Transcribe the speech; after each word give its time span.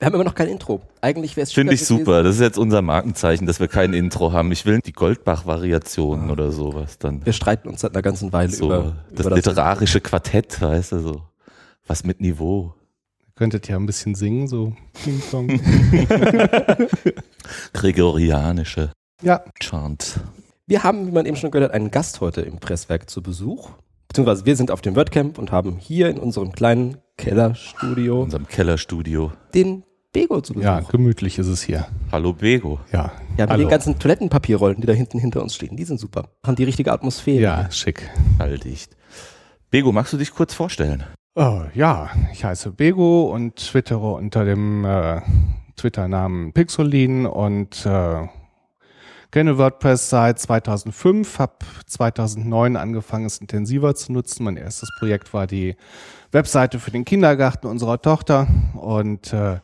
Wir 0.00 0.06
haben 0.06 0.14
immer 0.14 0.24
noch 0.24 0.34
kein 0.34 0.48
Intro. 0.48 0.80
Eigentlich 1.02 1.36
wäre 1.36 1.42
es 1.42 1.52
Finde 1.52 1.74
ich 1.74 1.84
super. 1.84 2.22
Das 2.22 2.36
ist 2.36 2.40
jetzt 2.40 2.56
unser 2.56 2.80
Markenzeichen, 2.80 3.46
dass 3.46 3.60
wir 3.60 3.68
kein 3.68 3.92
Intro 3.92 4.32
haben. 4.32 4.50
Ich 4.50 4.64
will 4.64 4.80
die 4.80 4.94
Goldbach-Variationen 4.94 6.30
ah. 6.30 6.32
oder 6.32 6.52
sowas 6.52 6.96
dann. 6.98 7.26
Wir 7.26 7.34
streiten 7.34 7.68
uns 7.68 7.82
seit 7.82 7.92
einer 7.92 8.00
ganzen 8.00 8.32
Weile 8.32 8.50
so, 8.50 8.64
über 8.64 8.96
das 9.12 9.26
über 9.26 9.36
literarische 9.36 10.00
das 10.00 10.08
Quartett, 10.08 10.58
weißt 10.62 10.92
du, 10.92 11.00
so. 11.00 11.22
Was 11.86 12.02
mit 12.04 12.18
Niveau. 12.22 12.72
Ihr 13.26 13.32
könntet 13.34 13.68
ja 13.68 13.76
ein 13.76 13.84
bisschen 13.84 14.14
singen, 14.14 14.48
so 14.48 14.74
Ping-Pong. 15.04 15.48
Gregorianische 17.74 18.92
ja. 19.20 19.44
Chant. 19.60 20.20
Wir 20.66 20.82
haben, 20.82 21.08
wie 21.08 21.12
man 21.12 21.26
eben 21.26 21.36
schon 21.36 21.50
gehört 21.50 21.72
hat, 21.72 21.76
einen 21.76 21.90
Gast 21.90 22.22
heute 22.22 22.40
im 22.40 22.58
Presswerk 22.58 23.10
zu 23.10 23.22
Besuch. 23.22 23.68
Beziehungsweise 24.08 24.46
wir 24.46 24.56
sind 24.56 24.70
auf 24.70 24.80
dem 24.80 24.96
WordCamp 24.96 25.36
und 25.36 25.52
haben 25.52 25.76
hier 25.76 26.08
in 26.08 26.18
unserem 26.18 26.52
kleinen 26.52 26.96
Kellerstudio. 27.18 28.16
In 28.16 28.22
unserem 28.22 28.48
Kellerstudio. 28.48 29.32
Den 29.54 29.84
Bego 30.12 30.40
zu 30.40 30.54
Besuch. 30.54 30.64
Ja, 30.64 30.80
gemütlich 30.80 31.38
ist 31.38 31.46
es 31.46 31.62
hier. 31.62 31.86
Hallo 32.10 32.32
Bego. 32.32 32.80
Ja. 32.92 33.12
Ja, 33.36 33.44
mit 33.44 33.50
Hallo. 33.50 33.62
den 33.64 33.68
ganzen 33.68 33.98
Toilettenpapierrollen, 33.98 34.80
die 34.80 34.86
da 34.86 34.92
hinten 34.92 35.20
hinter 35.20 35.40
uns 35.40 35.54
stehen. 35.54 35.76
Die 35.76 35.84
sind 35.84 36.00
super. 36.00 36.30
Haben 36.44 36.56
die 36.56 36.64
richtige 36.64 36.92
Atmosphäre. 36.92 37.40
Ja, 37.40 37.70
schick. 37.70 38.10
Alldicht. 38.38 38.96
Bego, 39.70 39.92
magst 39.92 40.12
du 40.12 40.16
dich 40.16 40.34
kurz 40.34 40.52
vorstellen? 40.52 41.04
Oh, 41.36 41.62
ja, 41.74 42.10
ich 42.32 42.44
heiße 42.44 42.72
Bego 42.72 43.32
und 43.32 43.54
twittere 43.54 44.14
unter 44.14 44.44
dem 44.44 44.84
äh, 44.84 45.20
Twitter-Namen 45.76 46.52
Pixolin 46.54 47.26
und 47.26 47.86
äh, 47.86 48.26
kenne 49.30 49.58
WordPress 49.58 50.10
seit 50.10 50.40
2005, 50.40 51.38
habe 51.38 51.54
2009 51.86 52.76
angefangen, 52.76 53.26
es 53.26 53.38
intensiver 53.38 53.94
zu 53.94 54.12
nutzen. 54.12 54.42
Mein 54.42 54.56
erstes 54.56 54.90
Projekt 54.98 55.32
war 55.32 55.46
die 55.46 55.76
Webseite 56.32 56.80
für 56.80 56.90
den 56.90 57.04
Kindergarten 57.04 57.68
unserer 57.68 58.02
Tochter 58.02 58.48
und 58.74 59.32
äh, 59.32 59.60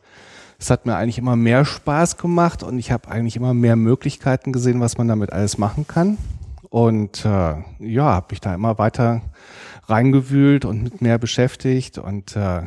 es 0.59 0.69
hat 0.69 0.85
mir 0.85 0.95
eigentlich 0.95 1.17
immer 1.17 1.35
mehr 1.35 1.65
Spaß 1.65 2.17
gemacht 2.17 2.63
und 2.63 2.79
ich 2.79 2.91
habe 2.91 3.09
eigentlich 3.09 3.35
immer 3.35 3.53
mehr 3.53 3.75
Möglichkeiten 3.75 4.51
gesehen, 4.51 4.81
was 4.81 4.97
man 4.97 5.07
damit 5.07 5.31
alles 5.31 5.57
machen 5.57 5.85
kann. 5.87 6.17
Und 6.69 7.23
äh, 7.25 7.55
ja, 7.79 8.05
habe 8.05 8.27
mich 8.31 8.41
da 8.41 8.53
immer 8.53 8.77
weiter 8.77 9.21
reingewühlt 9.85 10.65
und 10.65 10.83
mit 10.83 11.01
mehr 11.01 11.17
beschäftigt 11.17 11.97
und 11.97 12.35
äh, 12.35 12.63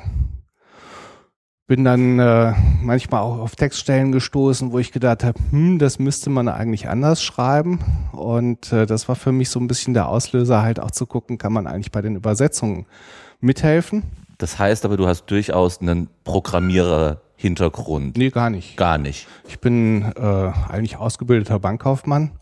bin 1.67 1.85
dann 1.85 2.19
äh, 2.19 2.53
manchmal 2.83 3.21
auch 3.21 3.39
auf 3.39 3.55
Textstellen 3.55 4.11
gestoßen, 4.11 4.73
wo 4.73 4.79
ich 4.79 4.91
gedacht 4.91 5.23
habe, 5.23 5.39
hm, 5.51 5.79
das 5.79 5.99
müsste 5.99 6.31
man 6.31 6.49
eigentlich 6.49 6.89
anders 6.89 7.23
schreiben. 7.23 7.79
Und 8.13 8.73
äh, 8.73 8.87
das 8.87 9.09
war 9.09 9.15
für 9.15 9.31
mich 9.33 9.51
so 9.51 9.61
ein 9.61 9.69
bisschen 9.69 9.95
der 9.95 10.09
Auslöser, 10.09 10.63
halt 10.63 10.81
auch 10.81 10.91
zu 10.91 11.07
gucken, 11.07 11.39
kann 11.39 11.53
man 11.53 11.67
eigentlich 11.67 11.93
bei 11.93 12.03
den 12.03 12.17
Übersetzungen 12.17 12.87
mithelfen. 13.41 14.03
Das 14.39 14.59
heißt 14.59 14.85
aber, 14.85 14.97
du 14.97 15.07
hast 15.07 15.27
durchaus 15.27 15.81
einen 15.81 16.09
Programmierer-Hintergrund. 17.41 18.17
Nee, 18.17 18.31
gar 18.31 18.51
nicht. 18.51 18.77
Gar 18.77 18.99
nicht. 18.99 19.27
Ich 19.49 19.59
bin 19.61 20.03
äh, 20.17 20.21
eigentlich 20.21 20.97
ausgebildeter 20.97 21.59
Bankkaufmann 21.59 22.33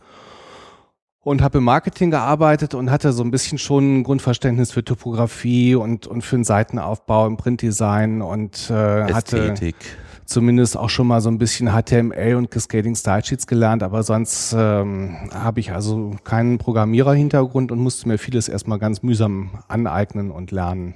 und 1.21 1.43
habe 1.43 1.59
im 1.59 1.65
Marketing 1.65 2.11
gearbeitet 2.11 2.75
und 2.75 2.91
hatte 2.91 3.13
so 3.13 3.23
ein 3.23 3.31
bisschen 3.31 3.59
schon 3.59 3.99
ein 3.99 4.03
Grundverständnis 4.05 4.73
für 4.73 4.85
Typografie 4.85 5.75
und, 5.75 6.07
und 6.07 6.23
für 6.23 6.37
den 6.37 6.45
Seitenaufbau 6.45 7.27
im 7.27 7.37
Printdesign 7.37 8.23
und 8.23 8.71
äh, 8.71 9.11
Ästhetik. 9.11 9.77
hatte 9.77 9.89
zumindest 10.25 10.77
auch 10.77 10.91
schon 10.91 11.07
mal 11.07 11.21
so 11.23 11.31
ein 11.31 11.39
bisschen 11.39 11.71
HTML 11.71 12.35
und 12.35 12.51
Cascading 12.51 12.95
Style 12.95 13.25
Sheets 13.25 13.47
gelernt, 13.47 13.83
aber 13.83 14.03
sonst 14.03 14.55
ähm, 14.57 15.17
habe 15.33 15.61
ich 15.61 15.73
also 15.73 16.17
keinen 16.25 16.59
Programmierer-Hintergrund 16.59 17.73
und 17.73 17.79
musste 17.79 18.09
mir 18.09 18.19
vieles 18.19 18.49
erstmal 18.49 18.79
ganz 18.79 19.03
mühsam 19.03 19.51
aneignen 19.69 20.31
und 20.31 20.51
lernen. 20.51 20.95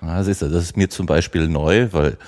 Ah, 0.00 0.24
siehst 0.24 0.42
du, 0.42 0.48
das 0.48 0.64
ist 0.64 0.76
mir 0.76 0.90
zum 0.90 1.06
Beispiel 1.06 1.46
neu, 1.46 1.92
weil 1.92 2.18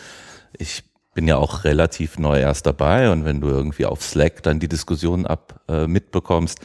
ich 0.56 0.84
bin 1.14 1.28
ja 1.28 1.36
auch 1.36 1.64
relativ 1.64 2.18
neu 2.18 2.40
erst 2.40 2.66
dabei 2.66 3.10
und 3.10 3.24
wenn 3.24 3.40
du 3.40 3.48
irgendwie 3.48 3.86
auf 3.86 4.02
Slack 4.02 4.42
dann 4.42 4.58
die 4.58 4.68
Diskussion 4.68 5.26
ab 5.26 5.60
äh, 5.68 5.86
mitbekommst, 5.86 6.60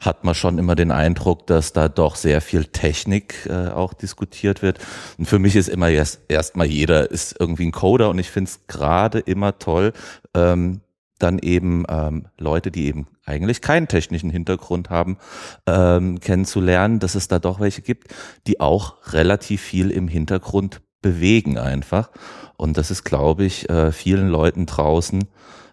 hat 0.00 0.24
man 0.24 0.34
schon 0.34 0.58
immer 0.58 0.74
den 0.74 0.90
Eindruck, 0.90 1.46
dass 1.46 1.72
da 1.72 1.88
doch 1.88 2.16
sehr 2.16 2.40
viel 2.40 2.64
Technik 2.64 3.46
äh, 3.48 3.68
auch 3.68 3.94
diskutiert 3.94 4.60
wird. 4.60 4.78
Und 5.16 5.26
für 5.26 5.38
mich 5.38 5.56
ist 5.56 5.68
immer 5.68 5.88
erst 5.88 6.20
erstmal 6.28 6.66
jeder 6.66 7.10
ist 7.10 7.36
irgendwie 7.38 7.66
ein 7.66 7.72
Coder 7.72 8.10
und 8.10 8.18
ich 8.18 8.30
finde 8.30 8.50
es 8.50 8.66
gerade 8.66 9.20
immer 9.20 9.58
toll, 9.58 9.92
ähm, 10.34 10.80
dann 11.18 11.38
eben 11.38 11.84
ähm, 11.88 12.26
Leute, 12.38 12.70
die 12.70 12.86
eben 12.86 13.06
eigentlich 13.24 13.60
keinen 13.60 13.86
technischen 13.86 14.30
Hintergrund 14.30 14.90
haben, 14.90 15.18
ähm, 15.66 16.18
kennenzulernen, 16.18 16.98
dass 16.98 17.14
es 17.14 17.28
da 17.28 17.38
doch 17.38 17.60
welche 17.60 17.82
gibt, 17.82 18.08
die 18.48 18.60
auch 18.60 18.96
relativ 19.12 19.62
viel 19.62 19.90
im 19.90 20.08
Hintergrund 20.08 20.80
bewegen 21.02 21.58
einfach. 21.58 22.10
Und 22.56 22.76
das 22.76 22.90
ist, 22.90 23.04
glaube 23.04 23.44
ich, 23.44 23.68
äh, 23.68 23.92
vielen 23.92 24.28
Leuten 24.28 24.66
draußen, 24.66 25.24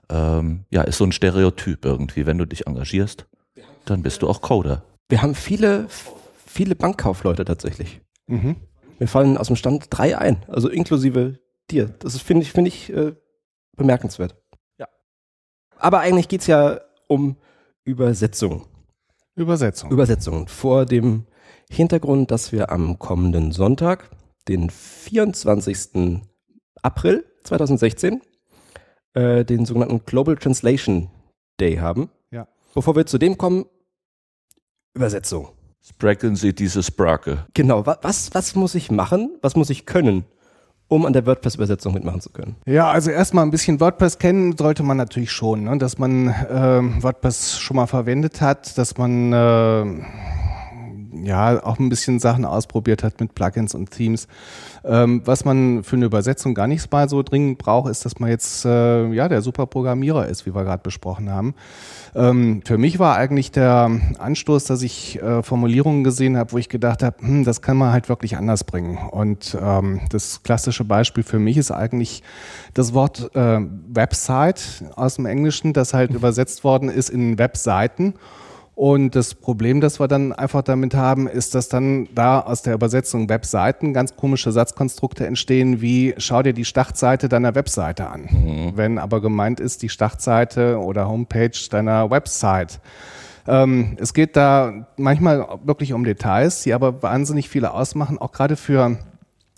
ähm, 0.10 0.66
ja, 0.70 0.82
ist 0.82 0.98
so 0.98 1.06
ein 1.06 1.12
Stereotyp 1.12 1.86
irgendwie. 1.86 2.26
Wenn 2.26 2.38
du 2.38 2.46
dich 2.46 2.68
engagierst, 2.68 3.28
dann 3.86 4.02
bist 4.02 4.22
du 4.22 4.28
auch 4.28 4.42
Coder. 4.42 4.84
Wir 5.08 5.22
haben 5.22 5.36
viele, 5.36 5.88
viele 6.46 6.76
Bankkaufleute 6.76 7.46
tatsächlich. 7.46 8.02
Mhm. 8.28 8.56
Mir 9.00 9.08
fallen 9.08 9.38
aus 9.38 9.48
dem 9.48 9.56
Stand 9.56 9.88
drei 9.90 10.18
ein, 10.18 10.44
also 10.48 10.68
inklusive 10.70 11.40
dir. 11.72 11.88
Das 12.00 12.20
finde 12.20 12.44
ich, 12.44 12.52
finde 12.52 12.70
ich 12.70 12.92
äh, 12.92 13.14
bemerkenswert. 13.78 14.36
Ja. 14.78 14.88
Aber 15.78 16.00
eigentlich 16.00 16.28
geht 16.28 16.42
es 16.42 16.48
ja 16.48 16.82
um 17.08 17.38
Übersetzung. 17.84 18.66
Übersetzung. 19.36 19.90
Übersetzung. 19.92 20.48
Vor 20.48 20.86
dem 20.86 21.26
Hintergrund, 21.70 22.32
dass 22.32 22.52
wir 22.52 22.72
am 22.72 23.00
kommenden 23.00 23.52
Sonntag, 23.52 24.10
den 24.50 24.70
24. 24.70 26.22
April 26.82 27.24
2016, 27.44 28.22
äh, 29.14 29.46
den 29.46 29.66
sogenannten 29.66 30.02
Global 30.06 30.36
Translation 30.36 31.10
Day 31.60 31.78
haben. 31.78 32.10
Ja. 32.32 32.48
Bevor 32.74 32.96
wir 32.96 33.06
zu 33.06 33.18
dem 33.18 33.38
kommen, 33.38 33.66
Übersetzung. 34.96 35.50
Sprechen 35.82 36.36
Sie 36.36 36.54
diese 36.54 36.84
Sprache. 36.84 37.46
Genau, 37.54 37.86
was, 37.86 38.34
was 38.34 38.56
muss 38.56 38.76
ich 38.76 38.92
machen? 38.92 39.38
Was 39.42 39.56
muss 39.56 39.70
ich 39.70 39.86
können, 39.86 40.26
um 40.88 41.06
an 41.06 41.14
der 41.14 41.26
WordPress-Übersetzung 41.26 41.94
mitmachen 41.94 42.22
zu 42.22 42.32
können? 42.32 42.56
Ja, 42.66 42.90
also 42.90 43.12
erstmal 43.12 43.46
ein 43.46 43.52
bisschen 43.52 43.80
WordPress 43.80 44.18
kennen 44.18 44.58
sollte 44.58 44.84
man 44.84 44.98
natürlich 44.98 45.32
schon, 45.32 45.66
ne? 45.66 45.78
dass 45.78 45.98
man 45.98 46.28
äh, 46.28 47.04
WordPress 47.04 47.60
schon 47.60 47.78
mal 47.78 47.88
verwendet 47.88 48.42
hat, 48.42 48.78
dass 48.78 48.98
man 48.98 49.32
äh, 49.32 49.86
ja 51.12 51.64
auch 51.64 51.80
ein 51.80 51.90
bisschen 51.90 52.20
Sachen 52.20 52.46
ausprobiert 52.46 53.04
hat 53.04 53.20
mit 53.20 53.36
Plugins 53.36 53.74
und 53.76 53.92
Themes. 53.92 54.28
Ähm, 54.84 55.22
was 55.26 55.46
man 55.46 55.84
für 55.84 55.96
eine 55.96 56.06
Übersetzung 56.06 56.54
gar 56.54 56.68
nicht 56.68 56.92
mal 56.92 57.10
so 57.10 57.24
dringend 57.24 57.58
braucht, 57.58 57.90
ist, 57.90 58.06
dass 58.06 58.20
man 58.20 58.30
jetzt 58.30 58.66
äh, 58.66 59.12
ja 59.12 59.28
der 59.28 59.42
super 59.42 59.66
Programmierer 59.66 60.28
ist, 60.28 60.46
wie 60.46 60.56
wir 60.56 60.64
gerade 60.64 60.84
besprochen 60.84 61.30
haben. 61.32 61.56
Ähm, 62.16 62.62
für 62.66 62.78
mich 62.78 63.00
war 63.00 63.16
eigentlich 63.16 63.52
der 63.52 63.92
Anstoß, 64.18 64.66
dass 64.66 64.82
ich 64.82 65.22
äh, 65.22 65.44
Formulierungen 65.44 66.04
gesehen 66.04 66.38
habe, 66.38 66.54
wo 66.54 66.58
ich 66.58 66.70
gedacht 66.70 67.04
habe, 67.04 67.18
hm, 67.20 67.44
das 67.44 67.62
kann 67.62 67.78
man 67.78 67.92
halt 67.92 68.10
wirklich 68.10 68.38
anders 68.38 68.64
bringen. 68.64 68.98
Und 68.98 69.58
ähm, 69.62 70.02
das 70.10 70.44
klassische 70.44 70.84
Beispiel 70.84 71.24
für 71.24 71.40
mich 71.40 71.58
ist 71.58 71.72
eigentlich 71.72 72.24
das 72.74 72.94
Wort 72.94 73.36
äh, 73.36 73.60
Website 73.90 74.84
aus 74.96 75.16
dem 75.16 75.26
Englischen, 75.26 75.74
das 75.74 75.94
halt 75.94 76.14
übersetzt 76.14 76.64
worden 76.64 76.90
ist 76.90 77.10
in 77.10 77.38
Webseiten. 77.38 78.16
Und 78.80 79.14
das 79.14 79.36
Problem, 79.36 79.82
das 79.82 80.00
wir 80.00 80.08
dann 80.08 80.32
einfach 80.32 80.62
damit 80.62 80.96
haben, 80.96 81.28
ist, 81.28 81.54
dass 81.54 81.68
dann 81.68 82.08
da 82.16 82.40
aus 82.40 82.62
der 82.62 82.74
Übersetzung 82.74 83.28
Webseiten 83.28 83.94
ganz 83.94 84.16
komische 84.16 84.54
Satzkonstrukte 84.54 85.28
entstehen, 85.28 85.82
wie 85.82 86.14
schau 86.18 86.44
dir 86.44 86.54
die 86.54 86.64
Startseite 86.64 87.28
deiner 87.28 87.56
Webseite 87.56 88.08
an. 88.08 88.30
Mhm. 88.32 88.72
Wenn 88.78 88.98
aber 88.98 89.20
gemeint 89.20 89.60
ist, 89.60 89.82
die 89.82 89.90
Startseite 89.90 90.80
oder 90.80 91.10
Homepage 91.10 91.52
deiner 91.70 92.10
Website. 92.10 92.80
Ähm, 93.50 93.98
es 94.00 94.14
geht 94.14 94.38
da 94.38 94.88
manchmal 94.96 95.60
wirklich 95.66 95.92
um 95.92 96.06
Details, 96.06 96.64
die 96.64 96.74
aber 96.74 97.04
wahnsinnig 97.04 97.50
viele 97.50 97.74
ausmachen, 97.74 98.18
auch 98.18 98.32
gerade 98.32 98.56
für 98.56 98.98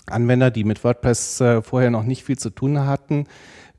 Anwender, 0.08 0.50
die 0.50 0.64
mit 0.64 0.84
WordPress 0.84 1.42
äh, 1.42 1.62
vorher 1.62 1.92
noch 1.92 2.06
nicht 2.06 2.24
viel 2.24 2.40
zu 2.40 2.50
tun 2.50 2.88
hatten 2.88 3.28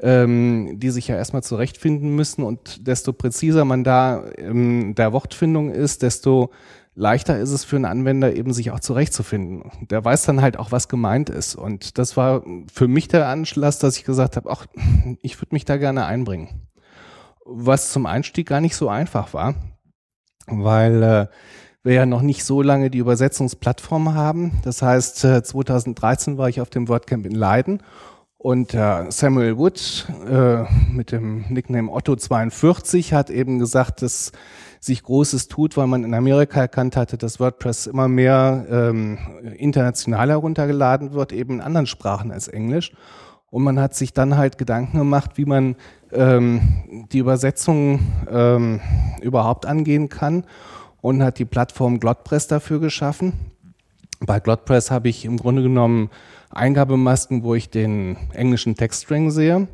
ähm, 0.02 0.80
die 0.80 0.90
sich 0.90 1.08
ja 1.08 1.16
erstmal 1.16 1.42
zurechtfinden 1.44 2.14
müssen. 2.14 2.42
Und 2.42 2.86
desto 2.86 3.12
präziser 3.12 3.64
man 3.64 3.84
da 3.84 4.24
in 4.36 4.94
der 4.94 5.12
Wortfindung 5.12 5.70
ist, 5.70 6.02
desto 6.02 6.50
leichter 6.94 7.38
ist 7.38 7.52
es 7.52 7.64
für 7.64 7.76
einen 7.76 7.86
Anwender 7.86 8.34
eben 8.34 8.52
sich 8.52 8.72
auch 8.72 8.80
zurechtzufinden. 8.80 9.70
Der 9.88 10.04
weiß 10.04 10.24
dann 10.24 10.42
halt 10.42 10.58
auch, 10.58 10.72
was 10.72 10.88
gemeint 10.88 11.30
ist. 11.30 11.54
Und 11.54 11.98
das 11.98 12.16
war 12.16 12.42
für 12.70 12.88
mich 12.88 13.08
der 13.08 13.28
Anschluss, 13.28 13.78
dass 13.78 13.96
ich 13.96 14.04
gesagt 14.04 14.36
habe, 14.36 14.50
ach, 14.50 14.66
ich 15.22 15.40
würde 15.40 15.54
mich 15.54 15.64
da 15.64 15.76
gerne 15.76 16.04
einbringen. 16.04 16.68
Was 17.44 17.92
zum 17.92 18.06
Einstieg 18.06 18.48
gar 18.48 18.60
nicht 18.60 18.76
so 18.76 18.88
einfach 18.88 19.32
war, 19.34 19.54
weil 20.46 21.02
äh, 21.02 21.26
wir 21.82 21.94
ja 21.94 22.06
noch 22.06 22.22
nicht 22.22 22.44
so 22.44 22.62
lange 22.62 22.90
die 22.90 22.98
Übersetzungsplattform 22.98 24.14
haben. 24.14 24.60
Das 24.64 24.82
heißt, 24.82 25.24
äh, 25.24 25.42
2013 25.42 26.38
war 26.38 26.48
ich 26.48 26.60
auf 26.60 26.70
dem 26.70 26.88
WordCamp 26.88 27.26
in 27.26 27.34
Leiden 27.34 27.82
und 28.42 28.74
äh, 28.74 29.08
Samuel 29.08 29.56
Wood 29.56 30.06
äh, 30.28 30.64
mit 30.92 31.12
dem 31.12 31.44
Nickname 31.48 31.88
Otto42 31.92 33.12
hat 33.12 33.30
eben 33.30 33.60
gesagt, 33.60 34.02
dass 34.02 34.32
sich 34.80 35.04
Großes 35.04 35.46
tut, 35.46 35.76
weil 35.76 35.86
man 35.86 36.02
in 36.02 36.12
Amerika 36.12 36.58
erkannt 36.58 36.96
hatte, 36.96 37.16
dass 37.16 37.38
WordPress 37.38 37.86
immer 37.86 38.08
mehr 38.08 38.66
ähm, 38.68 39.18
international 39.56 40.30
heruntergeladen 40.30 41.12
wird, 41.12 41.32
eben 41.32 41.54
in 41.54 41.60
anderen 41.60 41.86
Sprachen 41.86 42.32
als 42.32 42.48
Englisch. 42.48 42.92
Und 43.50 43.62
man 43.62 43.78
hat 43.78 43.94
sich 43.94 44.12
dann 44.12 44.36
halt 44.36 44.58
Gedanken 44.58 44.98
gemacht, 44.98 45.32
wie 45.36 45.44
man 45.44 45.76
ähm, 46.10 47.06
die 47.12 47.18
Übersetzung 47.18 48.00
ähm, 48.28 48.80
überhaupt 49.20 49.66
angehen 49.66 50.08
kann 50.08 50.46
und 51.00 51.22
hat 51.22 51.38
die 51.38 51.44
Plattform 51.44 52.00
Glotpress 52.00 52.48
dafür 52.48 52.80
geschaffen. 52.80 53.51
Bei 54.26 54.40
Glotpress 54.40 54.90
habe 54.90 55.08
ich 55.08 55.24
im 55.24 55.36
Grunde 55.36 55.62
genommen 55.62 56.10
Eingabemasken, 56.50 57.42
wo 57.42 57.54
ich 57.54 57.70
den 57.70 58.16
englischen 58.32 58.74
Textstring 58.74 59.30
sehe 59.30 59.68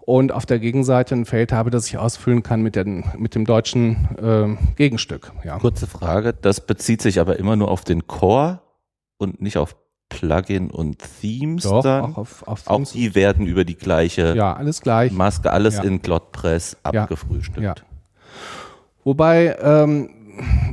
und 0.00 0.32
auf 0.32 0.46
der 0.46 0.58
Gegenseite 0.58 1.14
ein 1.14 1.24
Feld 1.24 1.52
habe, 1.52 1.70
das 1.70 1.86
ich 1.86 1.98
ausfüllen 1.98 2.42
kann 2.42 2.62
mit, 2.62 2.76
den, 2.76 3.04
mit 3.18 3.34
dem 3.34 3.44
deutschen 3.44 4.08
äh, 4.18 4.74
Gegenstück. 4.76 5.32
Ja. 5.44 5.58
Kurze 5.58 5.86
Frage, 5.86 6.32
das 6.32 6.64
bezieht 6.64 7.02
sich 7.02 7.20
aber 7.20 7.38
immer 7.38 7.56
nur 7.56 7.70
auf 7.70 7.84
den 7.84 8.06
Core 8.06 8.60
und 9.18 9.42
nicht 9.42 9.58
auf 9.58 9.76
Plugin 10.08 10.70
und 10.70 10.98
Themes 11.20 11.64
Doch, 11.64 11.82
dann? 11.82 12.04
Auch, 12.04 12.18
auf, 12.18 12.48
auf 12.48 12.66
auch 12.66 12.84
die 12.84 13.14
werden 13.14 13.46
über 13.46 13.64
die 13.64 13.76
gleiche 13.76 14.34
ja, 14.34 14.54
alles 14.54 14.80
gleich. 14.80 15.12
Maske, 15.12 15.52
alles 15.52 15.76
ja. 15.76 15.82
in 15.82 16.00
Glotpress 16.00 16.76
abgefrühstückt. 16.82 17.60
Ja. 17.62 17.74
Wobei 19.04 19.56
ähm, 19.60 20.10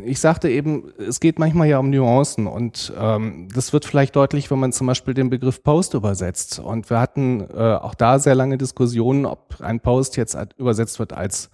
ich 0.03 0.19
sagte 0.19 0.49
eben, 0.49 0.91
es 0.97 1.19
geht 1.19 1.39
manchmal 1.39 1.67
ja 1.67 1.79
um 1.79 1.89
Nuancen 1.89 2.47
und 2.47 2.93
ähm, 2.99 3.47
das 3.53 3.73
wird 3.73 3.85
vielleicht 3.85 4.15
deutlich, 4.15 4.51
wenn 4.51 4.59
man 4.59 4.71
zum 4.71 4.87
Beispiel 4.87 5.13
den 5.13 5.29
Begriff 5.29 5.63
Post 5.63 5.93
übersetzt. 5.93 6.59
Und 6.59 6.89
wir 6.89 6.99
hatten 6.99 7.41
äh, 7.41 7.75
auch 7.75 7.95
da 7.95 8.19
sehr 8.19 8.35
lange 8.35 8.57
Diskussionen, 8.57 9.25
ob 9.25 9.55
ein 9.61 9.79
Post 9.79 10.17
jetzt 10.17 10.37
übersetzt 10.57 10.99
wird 10.99 11.13
als 11.13 11.49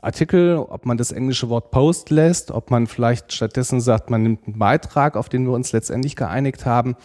Artikel, 0.00 0.56
ob 0.56 0.86
man 0.86 0.96
das 0.96 1.10
englische 1.10 1.48
Wort 1.48 1.70
Post 1.70 2.10
lässt, 2.10 2.50
ob 2.50 2.70
man 2.70 2.86
vielleicht 2.86 3.32
stattdessen 3.32 3.80
sagt, 3.80 4.10
man 4.10 4.22
nimmt 4.22 4.46
einen 4.46 4.58
Beitrag, 4.58 5.16
auf 5.16 5.28
den 5.28 5.44
wir 5.44 5.52
uns 5.52 5.72
letztendlich 5.72 6.14
geeinigt 6.14 6.66
haben. 6.66 6.96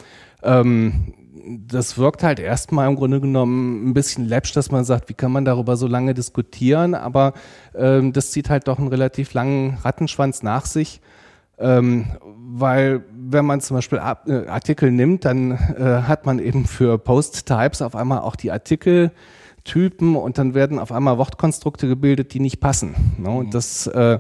Ähm, 0.44 1.14
das 1.46 1.98
wirkt 1.98 2.24
halt 2.24 2.40
erstmal 2.40 2.88
im 2.88 2.96
Grunde 2.96 3.20
genommen 3.20 3.90
ein 3.90 3.94
bisschen 3.94 4.26
läppsch, 4.26 4.54
dass 4.54 4.72
man 4.72 4.84
sagt, 4.84 5.10
wie 5.10 5.14
kann 5.14 5.32
man 5.32 5.46
darüber 5.46 5.76
so 5.76 5.88
lange 5.88 6.14
diskutieren, 6.14 6.96
aber 6.96 7.34
ähm, 7.76 8.14
das 8.14 8.32
zieht 8.32 8.50
halt 8.50 8.68
doch 8.68 8.80
einen 8.80 8.88
relativ 8.88 9.34
langen 9.34 9.78
Rattenschwanz 9.84 10.44
nach 10.44 10.66
sich. 10.66 11.02
Ähm, 11.60 12.08
weil 12.36 13.04
wenn 13.12 13.46
man 13.46 13.62
zum 13.62 13.78
Beispiel 13.78 14.00
äh, 14.00 14.48
Artikel 14.48 14.92
nimmt, 14.92 15.24
dann 15.26 15.52
äh, 15.52 16.04
hat 16.08 16.26
man 16.26 16.40
eben 16.40 16.66
für 16.66 16.98
Post-Types 16.98 17.82
auf 17.82 17.96
einmal 17.96 18.20
auch 18.20 18.36
die 18.36 18.52
Artikeltypen 18.52 20.16
und 20.16 20.38
dann 20.38 20.56
werden 20.56 20.80
auf 20.80 20.92
einmal 20.92 21.18
Wortkonstrukte 21.18 21.88
gebildet, 21.88 22.34
die 22.34 22.40
nicht 22.40 22.60
passen. 22.60 22.96
Ne? 23.18 23.30
Und 23.30 23.48
mhm. 23.48 23.52
das 23.52 23.88
äh, 23.88 24.20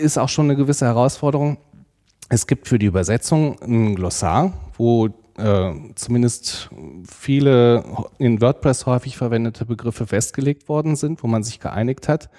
ist 0.00 0.18
auch 0.18 0.28
schon 0.28 0.46
eine 0.46 0.56
gewisse 0.56 0.86
Herausforderung. 0.86 1.58
Es 2.28 2.46
gibt 2.46 2.68
für 2.68 2.78
die 2.78 2.86
Übersetzung 2.86 3.60
ein 3.60 3.94
Glossar, 3.94 4.52
wo 4.78 5.10
äh, 5.38 5.72
zumindest 5.94 6.70
viele 7.08 7.84
in 8.18 8.40
WordPress 8.40 8.86
häufig 8.86 9.16
verwendete 9.16 9.66
Begriffe 9.66 10.06
festgelegt 10.06 10.68
worden 10.68 10.96
sind, 10.96 11.22
wo 11.22 11.26
man 11.26 11.42
sich 11.42 11.60
geeinigt 11.60 12.08
hat, 12.08 12.30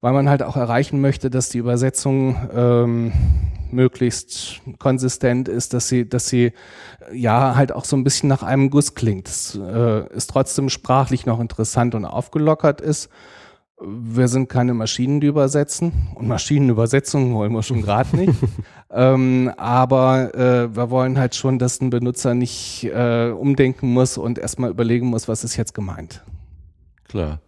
weil 0.00 0.12
man 0.12 0.28
halt 0.28 0.42
auch 0.42 0.56
erreichen 0.56 1.00
möchte, 1.00 1.30
dass 1.30 1.48
die 1.48 1.58
Übersetzung 1.58 2.36
ähm, 2.54 3.12
möglichst 3.70 4.60
konsistent 4.78 5.48
ist, 5.48 5.74
dass 5.74 5.88
sie, 5.88 6.08
dass 6.08 6.28
sie 6.28 6.52
ja 7.12 7.56
halt 7.56 7.72
auch 7.72 7.84
so 7.84 7.96
ein 7.96 8.04
bisschen 8.04 8.28
nach 8.28 8.42
einem 8.42 8.70
Guss 8.70 8.94
klingt. 8.94 9.28
Es 9.28 9.54
äh, 9.54 10.06
ist 10.14 10.30
trotzdem 10.30 10.68
sprachlich 10.68 11.26
noch 11.26 11.40
interessant 11.40 11.94
und 11.94 12.04
aufgelockert 12.04 12.80
ist 12.80 13.08
wir 13.80 14.28
sind 14.28 14.48
keine 14.48 14.72
Maschinen, 14.74 15.20
die 15.20 15.26
übersetzen. 15.26 15.92
Und 16.14 16.28
Maschinenübersetzungen 16.28 17.34
wollen 17.34 17.52
wir 17.52 17.62
schon 17.62 17.82
gerade 17.82 18.16
nicht. 18.16 18.32
ähm, 18.90 19.52
aber 19.56 20.34
äh, 20.34 20.74
wir 20.74 20.90
wollen 20.90 21.18
halt 21.18 21.34
schon, 21.34 21.58
dass 21.58 21.80
ein 21.80 21.90
Benutzer 21.90 22.34
nicht 22.34 22.84
äh, 22.84 23.30
umdenken 23.30 23.92
muss 23.92 24.16
und 24.16 24.38
erstmal 24.38 24.70
überlegen 24.70 25.08
muss, 25.08 25.28
was 25.28 25.44
ist 25.44 25.56
jetzt 25.56 25.74
gemeint. 25.74 26.24
Klar. 27.04 27.40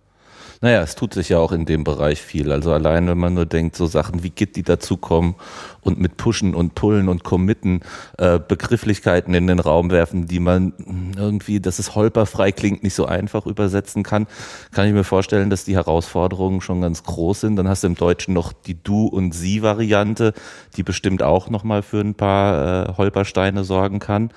Naja, 0.61 0.83
es 0.83 0.97
tut 0.97 1.15
sich 1.15 1.29
ja 1.29 1.39
auch 1.39 1.53
in 1.53 1.67
dem 1.67 1.85
Bereich 1.85 2.21
viel. 2.21 2.51
Also 2.51 2.73
allein, 2.73 3.07
wenn 3.07 3.19
man 3.19 3.35
nur 3.35 3.47
denkt, 3.47 3.77
so 3.77 3.87
Sachen 3.87 4.25
wie 4.25 4.31
Git, 4.31 4.57
die 4.57 4.65
dazukommen 4.65 5.37
und 5.83 6.01
mit 6.01 6.17
Pushen 6.17 6.53
und 6.53 6.75
Pullen 6.75 7.09
und 7.09 7.23
Committen 7.23 7.83
äh, 8.19 8.41
Begrifflichkeiten 8.41 9.35
in 9.35 9.47
den 9.47 9.61
Raum 9.61 9.93
werfen, 9.93 10.27
die 10.27 10.41
man 10.41 10.73
irgendwie, 11.17 11.61
dass 11.61 11.79
es 11.79 11.95
holperfrei 11.95 12.51
klingt, 12.51 12.83
nicht 12.83 12.95
so 12.95 13.07
einfach 13.07 13.47
übersetzen 13.47 14.03
kann, 14.03 14.27
kann 14.73 14.89
ich 14.89 14.93
mir 14.93 15.05
vorstellen, 15.05 15.49
dass 15.49 15.65
die 15.65 15.77
Herausforderungen 15.77 16.61
schon 16.61 16.81
ganz 16.81 17.05
groß 17.05 17.41
sind. 17.41 17.55
Dann 17.55 17.69
hast 17.69 17.85
du 17.85 17.87
im 17.87 17.95
Deutschen 17.95 18.35
noch 18.35 18.53
die 18.53 18.83
Du- 18.83 19.07
und 19.07 19.33
Sie-Variante, 19.33 20.35
die 20.77 20.83
bestimmt 20.83 21.23
auch 21.23 21.51
nochmal 21.51 21.83
für 21.83 22.01
ein 22.01 22.15
paar 22.15 22.89
äh, 22.89 22.93
Holpersteine 22.97 23.63
sorgen 23.63 24.01
kann. 24.01 24.31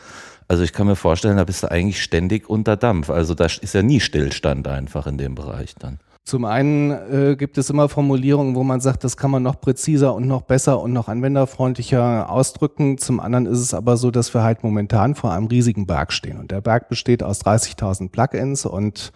Also 0.48 0.64
ich 0.64 0.74
kann 0.74 0.86
mir 0.86 0.96
vorstellen, 0.96 1.38
da 1.38 1.46
bist 1.46 1.64
du 1.64 1.72
eigentlich 1.72 2.04
ständig 2.04 2.48
unter 2.48 2.78
Dampf. 2.78 3.10
Also 3.10 3.34
da 3.34 3.46
ist 3.46 3.74
ja 3.74 3.82
nie 3.82 4.02
Stillstand 4.02 4.68
einfach 4.68 5.08
in 5.08 5.18
dem 5.18 5.34
Bereich 5.34 5.74
dann. 5.80 5.98
Zum 6.24 6.46
einen 6.46 6.92
äh, 6.92 7.36
gibt 7.36 7.58
es 7.58 7.70
immer 7.72 7.90
Formulierungen, 7.90 8.56
wo 8.56 8.64
man 8.64 8.80
sagt, 8.80 9.04
das 9.04 9.18
kann 9.18 9.32
man 9.32 9.42
noch 9.42 9.60
präziser 9.60 10.14
und 10.14 10.28
noch 10.28 10.44
besser 10.44 10.80
und 10.80 10.94
noch 10.94 11.08
anwenderfreundlicher 11.08 12.30
ausdrücken. 12.30 13.00
Zum 13.00 13.20
anderen 13.20 13.48
ist 13.48 13.60
es 13.60 13.74
aber 13.74 13.98
so, 13.98 14.12
dass 14.12 14.34
wir 14.34 14.44
halt 14.44 14.64
momentan 14.64 15.16
vor 15.16 15.34
einem 15.34 15.48
riesigen 15.48 15.88
Berg 15.88 16.14
stehen. 16.14 16.38
Und 16.38 16.52
der 16.52 16.62
Berg 16.62 16.90
besteht 16.90 17.24
aus 17.24 17.42
30.000 17.42 18.12
Plugins 18.12 18.66
und 18.68 19.12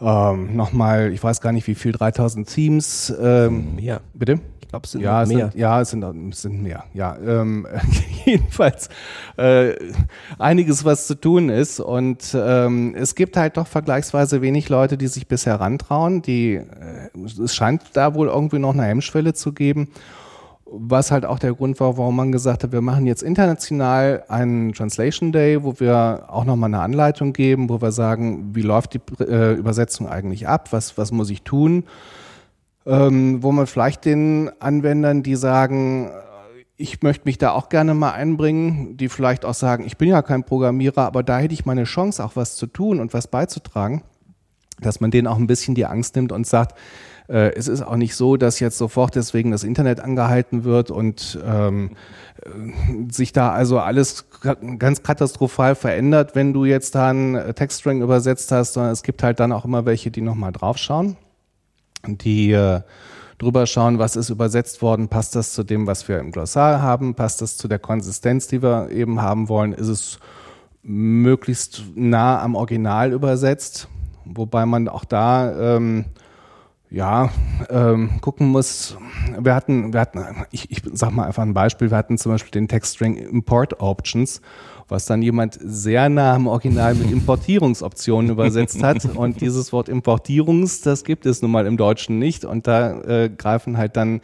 ähm, 0.00 0.56
nochmal, 0.56 1.12
ich 1.12 1.22
weiß 1.22 1.40
gar 1.40 1.52
nicht 1.52 1.66
wie 1.66 1.74
viel, 1.74 1.92
3000 1.92 2.48
Teams. 2.48 3.12
Ähm, 3.20 3.76
Mehr. 3.76 4.00
Bitte? 4.14 4.40
glaube, 4.70 4.84
es 4.84 4.92
sind 4.92 5.02
ja, 5.02 5.24
mehr. 5.26 5.50
Sind, 5.50 5.54
ja, 5.56 5.80
es 5.80 5.90
sind, 5.90 6.34
sind 6.34 6.62
mehr. 6.62 6.84
Ja, 6.94 7.16
ähm, 7.16 7.66
jedenfalls 8.24 8.88
äh, 9.36 9.74
einiges, 10.38 10.84
was 10.84 11.06
zu 11.06 11.14
tun 11.14 11.48
ist. 11.48 11.80
Und 11.80 12.34
ähm, 12.34 12.94
es 12.96 13.14
gibt 13.14 13.36
halt 13.36 13.56
doch 13.56 13.66
vergleichsweise 13.66 14.40
wenig 14.42 14.68
Leute, 14.68 14.96
die 14.96 15.08
sich 15.08 15.26
bisher 15.26 15.60
rantrauen. 15.60 16.22
Die, 16.22 16.54
äh, 16.54 17.10
es 17.42 17.54
scheint 17.54 17.82
da 17.94 18.14
wohl 18.14 18.28
irgendwie 18.28 18.58
noch 18.58 18.72
eine 18.72 18.84
Hemmschwelle 18.84 19.34
zu 19.34 19.52
geben. 19.52 19.88
Was 20.72 21.10
halt 21.10 21.26
auch 21.26 21.40
der 21.40 21.54
Grund 21.54 21.80
war, 21.80 21.98
warum 21.98 22.14
man 22.14 22.30
gesagt 22.30 22.62
hat, 22.62 22.70
wir 22.70 22.80
machen 22.80 23.04
jetzt 23.04 23.22
international 23.22 24.22
einen 24.28 24.72
Translation 24.72 25.32
Day, 25.32 25.64
wo 25.64 25.80
wir 25.80 26.26
auch 26.28 26.44
nochmal 26.44 26.68
eine 26.68 26.80
Anleitung 26.80 27.32
geben, 27.32 27.68
wo 27.68 27.82
wir 27.82 27.90
sagen, 27.90 28.54
wie 28.54 28.62
läuft 28.62 28.94
die 28.94 29.00
äh, 29.24 29.54
Übersetzung 29.54 30.08
eigentlich 30.08 30.46
ab, 30.46 30.72
was, 30.72 30.96
was 30.96 31.10
muss 31.10 31.28
ich 31.30 31.42
tun? 31.42 31.84
Ähm, 32.86 33.42
wo 33.42 33.50
man 33.50 33.66
vielleicht 33.66 34.04
den 34.04 34.50
Anwendern, 34.60 35.24
die 35.24 35.34
sagen, 35.34 36.06
äh, 36.06 36.10
ich 36.76 37.02
möchte 37.02 37.26
mich 37.26 37.36
da 37.36 37.50
auch 37.50 37.68
gerne 37.68 37.94
mal 37.94 38.12
einbringen, 38.12 38.96
die 38.96 39.08
vielleicht 39.08 39.44
auch 39.44 39.54
sagen, 39.54 39.84
ich 39.84 39.96
bin 39.96 40.08
ja 40.08 40.22
kein 40.22 40.44
Programmierer, 40.44 41.04
aber 41.04 41.22
da 41.22 41.38
hätte 41.38 41.52
ich 41.52 41.66
meine 41.66 41.84
Chance, 41.84 42.24
auch 42.24 42.36
was 42.36 42.56
zu 42.56 42.66
tun 42.66 43.00
und 43.00 43.12
was 43.12 43.26
beizutragen, 43.26 44.02
dass 44.80 45.00
man 45.00 45.10
denen 45.10 45.26
auch 45.26 45.36
ein 45.36 45.46
bisschen 45.46 45.74
die 45.74 45.84
Angst 45.84 46.16
nimmt 46.16 46.32
und 46.32 46.46
sagt, 46.46 46.78
äh, 47.30 47.54
es 47.54 47.68
ist 47.68 47.82
auch 47.82 47.96
nicht 47.96 48.14
so, 48.16 48.36
dass 48.36 48.60
jetzt 48.60 48.76
sofort 48.76 49.14
deswegen 49.14 49.50
das 49.52 49.64
Internet 49.64 50.00
angehalten 50.00 50.64
wird 50.64 50.90
und 50.90 51.38
ähm, 51.46 51.92
äh, 52.42 53.12
sich 53.12 53.32
da 53.32 53.52
also 53.52 53.78
alles 53.78 54.26
ganz 54.78 55.02
katastrophal 55.02 55.74
verändert, 55.74 56.34
wenn 56.34 56.52
du 56.52 56.64
jetzt 56.64 56.94
da 56.94 57.10
einen 57.10 57.54
Textstring 57.54 58.02
übersetzt 58.02 58.52
hast, 58.52 58.74
sondern 58.74 58.92
es 58.92 59.02
gibt 59.02 59.22
halt 59.22 59.40
dann 59.40 59.52
auch 59.52 59.64
immer 59.64 59.86
welche, 59.86 60.10
die 60.10 60.22
nochmal 60.22 60.52
draufschauen 60.52 61.16
die 62.06 62.52
äh, 62.52 62.80
drüber 63.38 63.66
schauen, 63.66 63.98
was 63.98 64.16
ist 64.16 64.30
übersetzt 64.30 64.82
worden, 64.82 65.08
passt 65.08 65.34
das 65.34 65.52
zu 65.52 65.62
dem, 65.62 65.86
was 65.86 66.08
wir 66.08 66.18
im 66.18 66.30
Glossar 66.30 66.82
haben, 66.82 67.14
passt 67.14 67.42
das 67.42 67.56
zu 67.56 67.68
der 67.68 67.78
Konsistenz, 67.78 68.48
die 68.48 68.62
wir 68.62 68.90
eben 68.90 69.22
haben 69.22 69.48
wollen, 69.48 69.72
ist 69.72 69.88
es 69.88 70.18
möglichst 70.82 71.82
nah 71.94 72.40
am 72.42 72.54
Original 72.54 73.12
übersetzt, 73.12 73.88
wobei 74.24 74.66
man 74.66 74.88
auch 74.88 75.04
da 75.04 75.76
ähm, 75.76 76.06
ja, 76.90 77.30
ähm, 77.68 78.20
gucken 78.20 78.48
muss, 78.48 78.96
wir 79.38 79.54
hatten, 79.54 79.92
wir 79.92 80.00
hatten, 80.00 80.24
ich, 80.50 80.70
ich 80.70 80.82
sag 80.92 81.12
mal 81.12 81.24
einfach 81.24 81.42
ein 81.42 81.54
Beispiel, 81.54 81.90
wir 81.90 81.96
hatten 81.96 82.18
zum 82.18 82.32
Beispiel 82.32 82.50
den 82.50 82.68
Textstring 82.68 83.16
Import 83.16 83.80
Options 83.80 84.40
was 84.90 85.06
dann 85.06 85.22
jemand 85.22 85.58
sehr 85.60 86.08
nah 86.08 86.34
am 86.34 86.46
Original 86.46 86.94
mit 86.94 87.10
Importierungsoptionen 87.12 88.30
übersetzt 88.30 88.82
hat. 88.82 89.04
Und 89.04 89.40
dieses 89.40 89.72
Wort 89.72 89.88
Importierungs, 89.88 90.80
das 90.80 91.04
gibt 91.04 91.26
es 91.26 91.42
nun 91.42 91.50
mal 91.50 91.66
im 91.66 91.76
Deutschen 91.76 92.18
nicht. 92.18 92.44
Und 92.44 92.66
da 92.66 93.00
äh, 93.02 93.30
greifen 93.30 93.78
halt 93.78 93.96
dann 93.96 94.20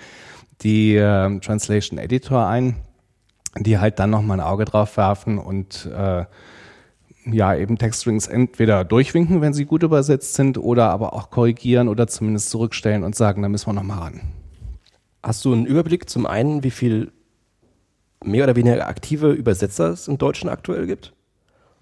die 0.63 0.97
äh, 0.97 1.39
Translation 1.41 1.99
Editor 1.99 2.47
ein, 2.47 2.77
die 3.59 3.79
halt 3.79 3.99
dann 3.99 4.11
nochmal 4.11 4.41
ein 4.41 4.47
Auge 4.47 4.65
drauf 4.65 4.97
werfen 4.97 5.39
und 5.39 5.87
äh, 5.87 6.25
ja, 7.27 7.55
eben 7.55 7.77
Textstrings 7.77 8.27
entweder 8.27 8.85
durchwinken, 8.85 9.41
wenn 9.41 9.53
sie 9.53 9.65
gut 9.65 9.83
übersetzt 9.83 10.35
sind, 10.35 10.59
oder 10.59 10.91
aber 10.91 11.13
auch 11.13 11.31
korrigieren 11.31 11.89
oder 11.89 12.07
zumindest 12.07 12.51
zurückstellen 12.51 13.03
und 13.03 13.17
sagen, 13.17 13.43
da 13.43 13.49
müssen 13.49 13.67
wir 13.67 13.73
nochmal 13.73 13.99
ran. 13.99 14.21
Hast 15.23 15.45
du 15.45 15.53
einen 15.53 15.67
Überblick 15.67 16.09
zum 16.09 16.27
einen, 16.27 16.63
wie 16.63 16.71
viel 16.71 17.13
mehr 18.25 18.45
oder 18.45 18.57
weniger 18.57 18.87
aktive 18.87 19.33
Übersetzer 19.33 19.91
es 19.91 20.09
im 20.09 20.19
Deutschen 20.19 20.49
aktuell 20.49 20.87
gibt 20.87 21.13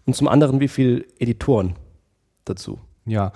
und 0.06 0.16
zum 0.16 0.28
anderen, 0.28 0.60
wie 0.60 0.68
viele 0.68 1.04
Editoren 1.18 1.74
dazu. 2.44 2.78
Ja, 3.06 3.32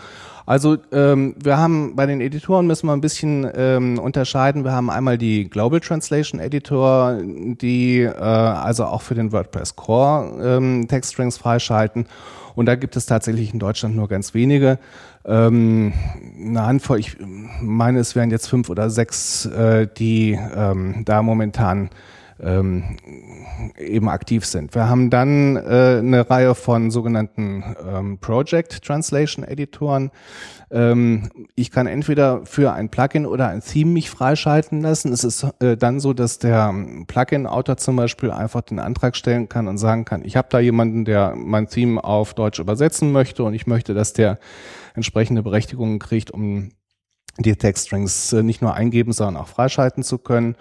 also 0.46 0.78
ähm, 0.92 1.34
wir 1.42 1.58
haben 1.58 1.94
bei 1.94 2.06
den 2.06 2.22
Editoren 2.22 2.66
müssen 2.66 2.86
wir 2.86 2.94
ein 2.94 3.02
bisschen 3.02 3.46
ähm, 3.54 3.98
unterscheiden. 3.98 4.64
Wir 4.64 4.72
haben 4.72 4.88
einmal 4.88 5.18
die 5.18 5.50
Global 5.50 5.78
Translation 5.78 6.40
Editor, 6.40 7.18
die 7.22 8.00
äh, 8.00 8.14
also 8.14 8.86
auch 8.86 9.02
für 9.02 9.14
den 9.14 9.30
WordPress 9.30 9.76
Core 9.76 10.56
ähm, 10.56 10.88
Textstrings 10.88 11.36
freischalten. 11.36 12.06
Und 12.54 12.64
da 12.64 12.76
gibt 12.76 12.96
es 12.96 13.04
tatsächlich 13.04 13.52
in 13.52 13.58
Deutschland 13.58 13.94
nur 13.94 14.08
ganz 14.08 14.32
wenige. 14.32 14.78
Ähm, 15.26 15.92
eine 16.40 16.64
Handvoll, 16.64 16.98
ich 17.00 17.18
meine, 17.60 17.98
es 17.98 18.16
wären 18.16 18.30
jetzt 18.30 18.48
fünf 18.48 18.70
oder 18.70 18.88
sechs, 18.88 19.44
äh, 19.44 19.86
die 19.98 20.38
ähm, 20.56 21.02
da 21.04 21.22
momentan 21.22 21.90
ähm, 22.40 22.96
eben 23.78 24.08
aktiv 24.08 24.44
sind. 24.44 24.74
Wir 24.74 24.88
haben 24.88 25.10
dann 25.10 25.56
äh, 25.56 25.98
eine 25.98 26.28
Reihe 26.28 26.54
von 26.54 26.90
sogenannten 26.90 27.64
ähm, 27.86 28.18
Project 28.18 28.84
Translation 28.84 29.44
Editoren. 29.44 30.10
Ähm, 30.70 31.30
ich 31.54 31.70
kann 31.70 31.86
entweder 31.86 32.44
für 32.44 32.72
ein 32.72 32.90
Plugin 32.90 33.26
oder 33.26 33.48
ein 33.48 33.60
Theme 33.60 33.92
mich 33.92 34.10
freischalten 34.10 34.82
lassen. 34.82 35.12
Es 35.12 35.24
ist 35.24 35.46
äh, 35.60 35.76
dann 35.76 36.00
so, 36.00 36.12
dass 36.12 36.38
der 36.38 36.74
Plugin-Autor 37.06 37.76
zum 37.78 37.96
Beispiel 37.96 38.30
einfach 38.30 38.62
den 38.62 38.78
Antrag 38.78 39.16
stellen 39.16 39.48
kann 39.48 39.66
und 39.68 39.78
sagen 39.78 40.04
kann, 40.04 40.24
ich 40.24 40.36
habe 40.36 40.48
da 40.50 40.58
jemanden, 40.60 41.04
der 41.04 41.34
mein 41.36 41.68
Theme 41.68 42.02
auf 42.02 42.34
Deutsch 42.34 42.58
übersetzen 42.58 43.12
möchte 43.12 43.44
und 43.44 43.54
ich 43.54 43.66
möchte, 43.66 43.94
dass 43.94 44.12
der 44.12 44.38
entsprechende 44.94 45.42
Berechtigungen 45.42 45.98
kriegt, 45.98 46.30
um 46.30 46.70
die 47.38 47.56
Textstrings 47.56 48.32
äh, 48.32 48.42
nicht 48.42 48.62
nur 48.62 48.74
eingeben, 48.74 49.12
sondern 49.12 49.42
auch 49.42 49.48
freischalten 49.48 50.02
zu 50.02 50.18
können. 50.18 50.56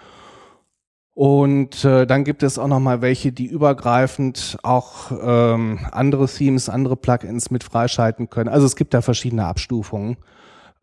Und 1.18 1.84
äh, 1.84 2.06
dann 2.06 2.22
gibt 2.22 2.44
es 2.44 2.60
auch 2.60 2.68
noch 2.68 2.78
mal 2.78 3.02
welche, 3.02 3.32
die 3.32 3.46
übergreifend 3.46 4.56
auch 4.62 5.10
ähm, 5.20 5.80
andere 5.90 6.28
Themes, 6.28 6.68
andere 6.68 6.94
Plugins 6.94 7.50
mit 7.50 7.64
freischalten 7.64 8.30
können. 8.30 8.48
Also 8.48 8.66
es 8.66 8.76
gibt 8.76 8.94
da 8.94 9.00
verschiedene 9.02 9.44
Abstufungen, 9.44 10.16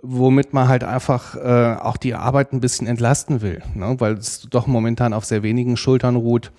womit 0.01 0.51
man 0.51 0.67
halt 0.67 0.83
einfach 0.83 1.37
äh, 1.37 1.77
auch 1.79 1.95
die 1.95 2.15
Arbeit 2.15 2.51
ein 2.51 2.59
bisschen 2.59 2.85
entlasten 2.85 3.41
will, 3.41 3.63
ne? 3.75 3.95
weil 3.99 4.15
es 4.15 4.41
doch 4.49 4.67
momentan 4.67 5.13
auf 5.13 5.23
sehr 5.23 5.41
wenigen 5.41 5.77
Schultern 5.77 6.17
ruht. 6.17 6.51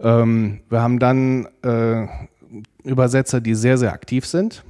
Ähm, 0.00 0.62
wir 0.68 0.82
haben 0.82 0.98
dann 0.98 1.46
äh, 1.62 2.08
Übersetzer, 2.82 3.40
die 3.40 3.54
sehr, 3.54 3.78
sehr 3.78 3.92
aktiv 3.92 4.26
sind 4.26 4.64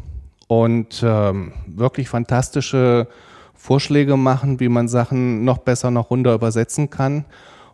und 0.49 1.03
ähm, 1.03 1.55
wirklich 1.67 2.11
fantastische 2.11 3.09
Vorschläge 3.55 4.19
machen, 4.19 4.61
wie 4.61 4.69
man 4.69 4.87
Sachen 4.87 5.47
noch 5.47 5.57
besser, 5.57 5.91
noch 5.91 6.11
runter 6.11 6.35
übersetzen 6.35 6.91
kann 6.91 7.25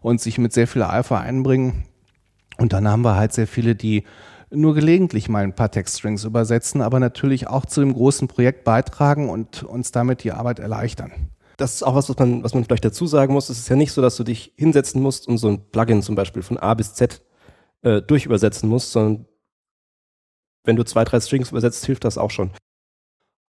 und 0.01 0.21
sich 0.21 0.39
mit 0.39 0.53
sehr 0.53 0.67
viel 0.67 0.83
Eifer 0.83 1.21
einbringen. 1.21 1.85
Und 2.59 2.73
dann 2.73 2.89
haben 2.89 3.03
wir 3.03 3.17
halt 3.17 3.33
sehr 3.33 3.47
viele, 3.47 3.75
die 3.75 4.05
nur 4.51 4.75
gelegentlich 4.75 5.29
mal 5.29 5.45
ein 5.45 5.55
paar 5.55 5.71
Textstrings 5.71 6.25
übersetzen, 6.25 6.83
aber 6.83 7.01
natürlich 7.01 7.47
auch 7.47 7.67
zu 7.67 7.81
dem 7.81 7.95
großen 7.95 8.29
Projekt 8.29 8.65
beitragen 8.65 9.29
und 9.29 9.63
uns 9.63 9.93
damit 9.93 10.25
die 10.25 10.33
Arbeit 10.33 10.59
erleichtern. 10.59 11.13
Das 11.57 11.75
ist 11.75 11.83
auch 11.83 11.95
was, 11.95 12.09
was 12.09 12.19
man, 12.19 12.43
was 12.43 12.55
man 12.55 12.65
vielleicht 12.65 12.85
dazu 12.85 13.07
sagen 13.07 13.35
muss. 13.35 13.49
Es 13.49 13.59
ist 13.59 13.69
ja 13.69 13.77
nicht 13.77 13.93
so, 13.93 14.03
dass 14.03 14.17
du 14.17 14.25
dich 14.25 14.53
hinsetzen 14.57 15.01
musst 15.03 15.29
und 15.29 15.39
so 15.39 15.49
ein 15.49 15.71
Plugin 15.71 16.03
zum 16.03 16.15
Beispiel 16.15 16.43
von 16.43 16.57
A 16.57 16.75
bis 16.75 16.95
Z 16.95 17.23
äh, 17.83 18.03
durchübersetzen 18.03 18.69
musst, 18.69 18.93
sondern 18.93 19.27
wenn 20.65 20.77
du 20.77 20.85
zwei, 20.85 21.05
drei 21.05 21.21
Strings 21.21 21.51
übersetzt, 21.51 21.85
hilft 21.87 22.05
das 22.05 22.19
auch 22.19 22.31
schon. 22.31 22.51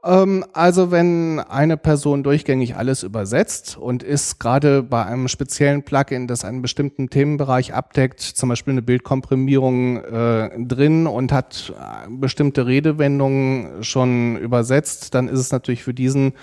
Ähm, 0.04 0.44
also 0.52 0.92
wenn 0.92 1.40
eine 1.40 1.78
Person 1.78 2.24
durchgängig 2.24 2.76
alles 2.76 3.04
übersetzt 3.04 3.78
und 3.78 4.04
ist 4.04 4.40
gerade 4.40 4.84
bei 4.84 5.06
einem 5.06 5.28
speziellen 5.28 5.84
Plugin, 5.84 6.28
das 6.28 6.44
einen 6.44 6.62
bestimmten 6.62 7.10
Themenbereich 7.10 7.74
abdeckt, 7.74 8.20
zum 8.20 8.50
Beispiel 8.50 8.74
eine 8.74 8.82
Bildkomprimierung 8.82 10.04
äh, 10.04 10.66
drin 10.66 11.08
und 11.08 11.32
hat 11.32 11.74
äh, 11.78 12.10
bestimmte 12.10 12.68
Redewendungen 12.68 13.84
schon 13.84 14.36
übersetzt, 14.38 15.16
dann 15.16 15.30
ist 15.30 15.40
es 15.40 15.52
natürlich 15.52 15.84
für 15.84 15.94
diesen 15.94 16.34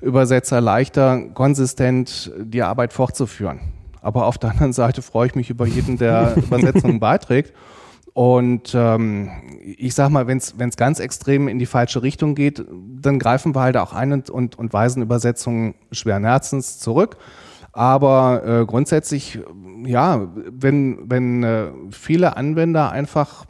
Übersetzer 0.00 0.60
leichter, 0.60 1.20
konsistent 1.34 2.32
die 2.38 2.62
Arbeit 2.62 2.92
fortzuführen. 2.92 3.60
Aber 4.00 4.26
auf 4.26 4.38
der 4.38 4.50
anderen 4.50 4.72
Seite 4.72 5.02
freue 5.02 5.26
ich 5.26 5.34
mich 5.34 5.50
über 5.50 5.66
jeden, 5.66 5.98
der 5.98 6.34
Übersetzungen 6.36 7.00
beiträgt. 7.00 7.52
Und 8.18 8.74
ähm, 8.74 9.30
ich 9.76 9.94
sag 9.94 10.10
mal, 10.10 10.26
wenn 10.26 10.38
es 10.38 10.76
ganz 10.76 10.98
extrem 10.98 11.46
in 11.46 11.60
die 11.60 11.66
falsche 11.66 12.02
Richtung 12.02 12.34
geht, 12.34 12.64
dann 13.00 13.20
greifen 13.20 13.54
wir 13.54 13.60
halt 13.60 13.76
auch 13.76 13.92
ein 13.92 14.12
und, 14.12 14.28
und, 14.28 14.58
und 14.58 14.72
weisen 14.72 15.04
Übersetzungen 15.04 15.76
schweren 15.92 16.24
Herzens 16.24 16.80
zurück. 16.80 17.16
Aber 17.70 18.42
äh, 18.44 18.66
grundsätzlich, 18.66 19.38
ja, 19.84 20.26
wenn, 20.50 21.08
wenn 21.08 21.44
äh, 21.44 21.70
viele 21.92 22.36
Anwender 22.36 22.90
einfach 22.90 23.44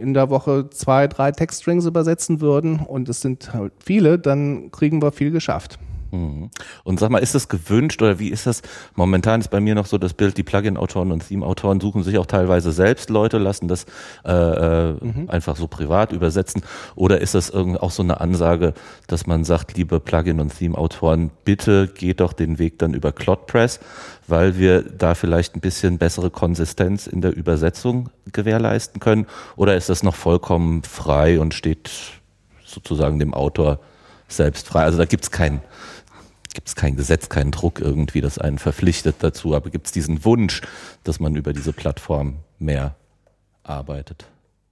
in 0.00 0.14
der 0.14 0.30
Woche 0.30 0.70
zwei, 0.70 1.08
drei 1.08 1.30
Textstrings 1.30 1.84
übersetzen 1.84 2.40
würden 2.40 2.78
und 2.78 3.10
es 3.10 3.20
sind 3.20 3.52
halt 3.52 3.74
viele, 3.84 4.18
dann 4.18 4.70
kriegen 4.70 5.02
wir 5.02 5.12
viel 5.12 5.30
geschafft. 5.30 5.78
Mhm. 6.10 6.50
Und 6.84 7.00
sag 7.00 7.10
mal, 7.10 7.18
ist 7.18 7.34
das 7.34 7.48
gewünscht 7.48 8.02
oder 8.02 8.18
wie 8.18 8.28
ist 8.28 8.46
das? 8.46 8.62
Momentan 8.94 9.40
ist 9.40 9.48
bei 9.48 9.60
mir 9.60 9.74
noch 9.74 9.86
so 9.86 9.98
das 9.98 10.14
Bild, 10.14 10.36
die 10.36 10.42
Plugin-Autoren 10.42 11.12
und 11.12 11.26
Theme-Autoren 11.26 11.80
suchen 11.80 12.02
sich 12.02 12.18
auch 12.18 12.26
teilweise 12.26 12.72
selbst 12.72 13.10
Leute, 13.10 13.38
lassen 13.38 13.68
das 13.68 13.86
äh, 14.24 14.32
äh, 14.32 14.92
mhm. 14.92 15.28
einfach 15.28 15.56
so 15.56 15.66
privat 15.66 16.12
übersetzen. 16.12 16.62
Oder 16.94 17.20
ist 17.20 17.34
das 17.34 17.50
irgendwie 17.50 17.80
auch 17.80 17.90
so 17.90 18.02
eine 18.02 18.20
Ansage, 18.20 18.74
dass 19.06 19.26
man 19.26 19.44
sagt, 19.44 19.76
liebe 19.76 20.00
Plugin- 20.00 20.40
und 20.40 20.56
Theme-Autoren, 20.56 21.30
bitte 21.44 21.88
geht 21.88 22.20
doch 22.20 22.32
den 22.32 22.58
Weg 22.58 22.78
dann 22.78 22.94
über 22.94 23.12
ClotPress, 23.12 23.80
weil 24.26 24.58
wir 24.58 24.82
da 24.82 25.14
vielleicht 25.14 25.56
ein 25.56 25.60
bisschen 25.60 25.98
bessere 25.98 26.30
Konsistenz 26.30 27.06
in 27.06 27.20
der 27.20 27.36
Übersetzung 27.36 28.10
gewährleisten 28.32 29.00
können? 29.00 29.26
Oder 29.56 29.76
ist 29.76 29.88
das 29.88 30.02
noch 30.02 30.14
vollkommen 30.14 30.82
frei 30.82 31.40
und 31.40 31.54
steht 31.54 31.90
sozusagen 32.64 33.18
dem 33.18 33.34
Autor 33.34 33.80
selbst 34.28 34.68
frei? 34.68 34.82
Also 34.82 34.98
da 34.98 35.04
gibt's 35.04 35.30
keinen 35.30 35.60
gibt 36.56 36.68
es 36.68 36.74
kein 36.74 36.96
Gesetz, 36.96 37.28
keinen 37.28 37.50
Druck 37.50 37.80
irgendwie, 37.80 38.22
das 38.22 38.38
einen 38.38 38.58
verpflichtet 38.58 39.16
dazu, 39.20 39.54
aber 39.54 39.68
gibt 39.68 39.86
es 39.86 39.92
diesen 39.92 40.24
Wunsch, 40.24 40.62
dass 41.04 41.20
man 41.20 41.36
über 41.36 41.52
diese 41.52 41.74
Plattform 41.74 42.38
mehr 42.58 42.96
arbeitet? 43.62 44.24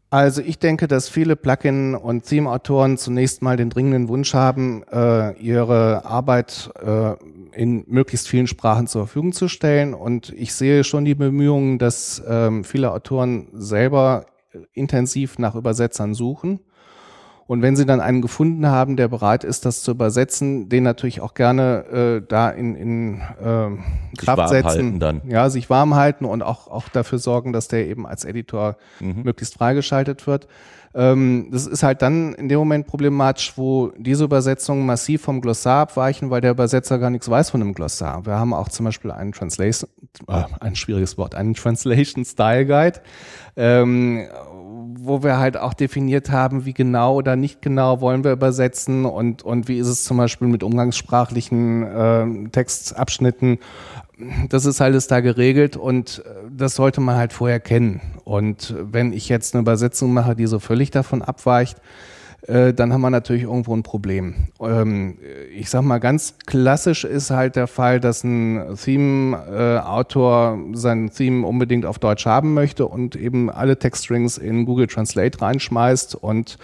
Also 0.08 0.40
ich 0.40 0.58
denke, 0.58 0.88
dass 0.88 1.10
viele 1.10 1.36
Plugin- 1.36 1.94
und 1.94 2.24
Theme-Autoren 2.24 2.96
zunächst 2.96 3.42
mal 3.42 3.58
den 3.58 3.68
dringenden 3.68 4.08
Wunsch 4.08 4.32
haben, 4.32 4.82
äh, 4.90 5.32
ihre 5.38 6.06
Arbeit 6.06 6.70
äh, 6.80 7.16
in 7.52 7.84
möglichst 7.86 8.28
vielen 8.28 8.46
Sprachen 8.46 8.86
zur 8.86 9.06
Verfügung 9.06 9.32
zu 9.32 9.48
stellen. 9.48 9.92
Und 9.92 10.30
ich 10.30 10.54
sehe 10.54 10.84
schon 10.84 11.04
die 11.04 11.14
Bemühungen, 11.14 11.78
dass 11.78 12.22
ähm, 12.26 12.64
viele 12.64 12.92
Autoren 12.92 13.48
selber 13.52 14.24
intensiv 14.72 15.38
nach 15.38 15.54
Übersetzern 15.54 16.14
suchen 16.14 16.60
und 17.46 17.62
wenn 17.62 17.76
Sie 17.76 17.84
dann 17.84 18.00
einen 18.00 18.22
gefunden 18.22 18.66
haben, 18.66 18.96
der 18.96 19.08
bereit 19.08 19.44
ist, 19.44 19.66
das 19.66 19.82
zu 19.82 19.90
übersetzen, 19.90 20.68
den 20.68 20.82
natürlich 20.82 21.20
auch 21.20 21.34
gerne 21.34 22.20
äh, 22.22 22.26
da 22.26 22.48
in, 22.50 22.74
in 22.74 23.20
äh, 23.20 24.16
Kraft 24.16 24.48
setzen. 24.48 24.98
Dann. 24.98 25.22
Ja, 25.28 25.50
sich 25.50 25.68
warm 25.68 25.94
halten 25.94 26.24
und 26.24 26.42
auch, 26.42 26.68
auch 26.68 26.88
dafür 26.88 27.18
sorgen, 27.18 27.52
dass 27.52 27.68
der 27.68 27.86
eben 27.86 28.06
als 28.06 28.24
Editor 28.24 28.76
mhm. 29.00 29.22
möglichst 29.24 29.54
freigeschaltet 29.54 30.26
wird. 30.26 30.48
Ähm, 30.94 31.48
das 31.50 31.66
ist 31.66 31.82
halt 31.82 32.02
dann 32.02 32.34
in 32.34 32.48
dem 32.48 32.58
Moment 32.58 32.86
problematisch, 32.86 33.54
wo 33.56 33.90
diese 33.98 34.24
Übersetzungen 34.24 34.86
massiv 34.86 35.22
vom 35.22 35.40
Glossar 35.40 35.82
abweichen, 35.82 36.30
weil 36.30 36.40
der 36.40 36.52
Übersetzer 36.52 36.98
gar 36.98 37.10
nichts 37.10 37.28
weiß 37.28 37.50
von 37.50 37.60
einem 37.60 37.74
Glossar. 37.74 38.24
Wir 38.24 38.34
haben 38.34 38.54
auch 38.54 38.68
zum 38.68 38.84
Beispiel 38.84 39.10
einen 39.10 39.32
Translation, 39.32 39.90
äh, 40.28 40.44
ein 40.60 40.76
schwieriges 40.76 41.18
Wort, 41.18 41.34
einen 41.34 41.54
Translation 41.54 42.24
Style 42.24 42.66
Guide. 42.66 43.00
Ähm, 43.56 44.28
wo 45.06 45.22
wir 45.22 45.38
halt 45.38 45.56
auch 45.56 45.74
definiert 45.74 46.30
haben, 46.30 46.64
wie 46.64 46.74
genau 46.74 47.14
oder 47.16 47.36
nicht 47.36 47.62
genau 47.62 48.00
wollen 48.00 48.24
wir 48.24 48.32
übersetzen 48.32 49.04
und, 49.04 49.42
und 49.42 49.68
wie 49.68 49.78
ist 49.78 49.88
es 49.88 50.04
zum 50.04 50.16
Beispiel 50.16 50.48
mit 50.48 50.62
umgangssprachlichen 50.62 51.82
äh, 51.82 52.48
Textabschnitten. 52.50 53.58
Das 54.48 54.64
ist 54.64 54.80
alles 54.80 55.06
da 55.06 55.20
geregelt 55.20 55.76
und 55.76 56.22
äh, 56.24 56.30
das 56.50 56.74
sollte 56.74 57.00
man 57.00 57.16
halt 57.16 57.32
vorher 57.32 57.60
kennen. 57.60 58.00
Und 58.24 58.74
wenn 58.78 59.12
ich 59.12 59.28
jetzt 59.28 59.54
eine 59.54 59.62
Übersetzung 59.62 60.12
mache, 60.12 60.34
die 60.34 60.46
so 60.46 60.58
völlig 60.58 60.90
davon 60.90 61.22
abweicht, 61.22 61.78
äh, 61.78 61.82
dann 62.46 62.92
haben 62.92 63.00
wir 63.00 63.10
natürlich 63.10 63.44
irgendwo 63.44 63.74
ein 63.74 63.82
Problem. 63.82 64.48
Ähm, 64.60 65.16
ich 65.54 65.70
sag 65.70 65.82
mal, 65.82 65.98
ganz 65.98 66.34
klassisch 66.44 67.04
ist 67.04 67.30
halt 67.30 67.56
der 67.56 67.66
Fall, 67.66 68.00
dass 68.00 68.22
ein 68.22 68.76
Theme-Autor 68.76 70.58
sein 70.74 71.10
Theme 71.10 71.46
unbedingt 71.46 71.86
auf 71.86 71.98
Deutsch 71.98 72.26
haben 72.26 72.52
möchte 72.52 72.86
und 72.86 73.16
eben 73.16 73.50
alle 73.50 73.78
Textstrings 73.78 74.36
in 74.36 74.66
Google 74.66 74.88
Translate 74.88 75.40
reinschmeißt 75.40 76.16
und 76.16 76.58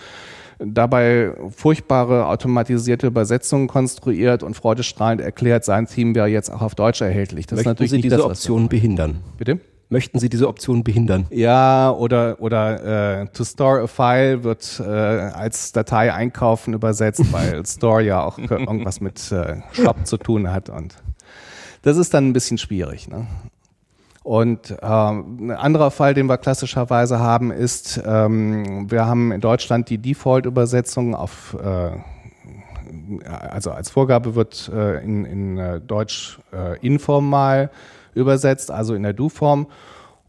dabei 0.58 1.32
furchtbare 1.50 2.26
automatisierte 2.26 3.06
Übersetzungen 3.06 3.66
konstruiert 3.66 4.42
und 4.42 4.54
freudestrahlend 4.54 5.22
erklärt, 5.22 5.64
sein 5.64 5.86
Theme 5.86 6.14
wäre 6.14 6.26
jetzt 6.26 6.50
auch 6.50 6.62
auf 6.62 6.74
Deutsch 6.74 7.00
erhältlich. 7.00 7.46
Das 7.46 7.56
Möchten 7.56 7.70
ist 7.70 7.74
natürlich 7.74 7.90
Sie 7.92 8.00
diese 8.02 8.16
das, 8.16 8.26
Option 8.26 8.68
behindern? 8.68 9.20
Bitte? 9.38 9.60
Möchten 9.90 10.18
Sie 10.18 10.28
diese 10.28 10.48
Option 10.48 10.82
behindern? 10.82 11.26
Ja, 11.30 11.90
oder, 11.90 12.36
oder 12.40 13.20
äh, 13.20 13.26
to 13.26 13.44
store 13.44 13.82
a 13.82 13.86
file 13.86 14.42
wird 14.44 14.80
äh, 14.80 14.84
als 14.88 15.72
Datei 15.72 16.12
einkaufen 16.12 16.72
übersetzt, 16.72 17.24
weil 17.32 17.66
store 17.66 18.02
ja 18.02 18.22
auch 18.22 18.38
irgendwas 18.38 19.00
mit 19.00 19.30
äh, 19.32 19.56
Shop 19.72 20.06
zu 20.06 20.16
tun 20.16 20.50
hat 20.50 20.70
und 20.70 20.96
das 21.82 21.96
ist 21.96 22.12
dann 22.12 22.28
ein 22.28 22.32
bisschen 22.32 22.58
schwierig. 22.58 23.08
Ne? 23.08 23.26
Und 24.22 24.76
ähm, 24.82 25.48
ein 25.48 25.50
anderer 25.50 25.90
Fall, 25.90 26.12
den 26.12 26.26
wir 26.26 26.36
klassischerweise 26.36 27.18
haben, 27.18 27.50
ist, 27.50 28.00
ähm, 28.04 28.90
wir 28.90 29.06
haben 29.06 29.32
in 29.32 29.40
Deutschland 29.40 29.88
die 29.88 29.96
Default-Übersetzung 29.96 31.14
auf 31.14 31.56
äh, 31.62 31.90
also 33.28 33.70
als 33.70 33.90
Vorgabe 33.90 34.34
wird 34.34 34.70
äh, 34.74 35.02
in, 35.02 35.24
in 35.24 35.58
äh, 35.58 35.80
Deutsch 35.80 36.38
äh, 36.52 36.78
informal 36.80 37.70
übersetzt, 38.14 38.70
also 38.70 38.94
in 38.94 39.02
der 39.02 39.12
Du-Form. 39.12 39.66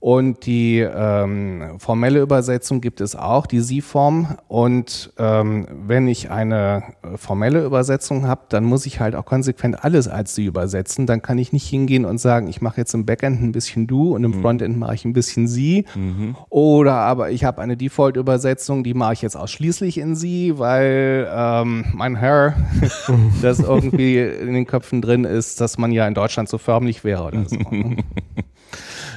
Und 0.02 0.48
die 0.48 0.80
ähm, 0.80 1.76
formelle 1.78 2.22
Übersetzung 2.22 2.82
gibt 2.82 3.02
es 3.02 3.16
auch, 3.16 3.46
die 3.46 3.60
Sie-Form. 3.60 4.36
Und 4.48 5.14
ähm, 5.20 5.68
wenn 5.86 6.08
ich 6.08 6.32
eine 6.32 6.82
äh, 7.04 7.18
formelle 7.18 7.64
Übersetzung 7.64 8.26
habe, 8.26 8.42
dann 8.50 8.64
muss 8.64 8.88
ich 8.88 9.00
halt 9.00 9.14
auch 9.14 9.26
konsequent 9.26 9.84
alles 9.84 10.08
als 10.08 10.34
Sie 10.34 10.46
übersetzen. 10.46 11.06
Dann 11.06 11.22
kann 11.22 11.38
ich 11.38 11.54
nicht 11.54 11.68
hingehen 11.68 12.06
und 12.06 12.18
sagen, 12.18 12.48
ich 12.48 12.62
mache 12.62 12.78
jetzt 12.78 12.96
im 12.96 13.06
Backend 13.06 13.44
ein 13.44 13.52
bisschen 13.52 13.86
Du 13.86 14.16
und 14.16 14.24
im 14.24 14.32
mhm. 14.32 14.42
Frontend 14.42 14.76
mache 14.76 14.96
ich 14.96 15.06
ein 15.06 15.14
bisschen 15.14 15.48
Sie. 15.48 15.86
Mhm. 15.94 16.36
Oder 16.50 16.96
aber 16.96 17.30
ich 17.30 17.44
habe 17.44 17.62
eine 17.62 17.78
Default-Übersetzung, 17.78 18.84
die 18.84 18.96
mache 18.96 19.14
ich 19.14 19.22
jetzt 19.22 19.38
ausschließlich 19.38 20.00
in 20.00 20.16
Sie, 20.16 20.58
weil 20.58 21.30
ähm, 21.32 21.86
mein 21.94 22.16
Herr, 22.16 22.56
das 23.44 23.60
irgendwie 23.60 24.18
in 24.18 24.56
den 24.56 24.66
Köpfen 24.66 25.04
drin 25.04 25.26
ist, 25.26 25.62
dass 25.62 25.78
man 25.78 25.92
ja 25.92 26.08
in 26.08 26.16
Deutschland 26.16 26.50
so 26.50 26.58
förmlich 26.58 27.04
wäre 27.04 27.24
oder 27.24 27.48
so. 27.48 27.60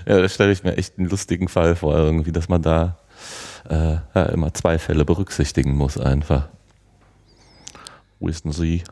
Ja, 0.06 0.20
da 0.20 0.28
stelle 0.28 0.52
ich 0.52 0.64
mir 0.64 0.76
echt 0.76 0.98
einen 0.98 1.08
lustigen 1.08 1.48
Fall 1.48 1.76
vor, 1.76 1.96
irgendwie, 1.96 2.32
dass 2.32 2.48
man 2.48 2.62
da 2.62 2.98
äh, 3.68 3.96
ja, 4.14 4.22
immer 4.26 4.52
zwei 4.54 4.78
Fälle 4.78 5.04
berücksichtigen 5.04 5.74
muss 5.74 5.98
einfach. 5.98 6.48
Wissen 8.20 8.52
Sie 8.52 8.82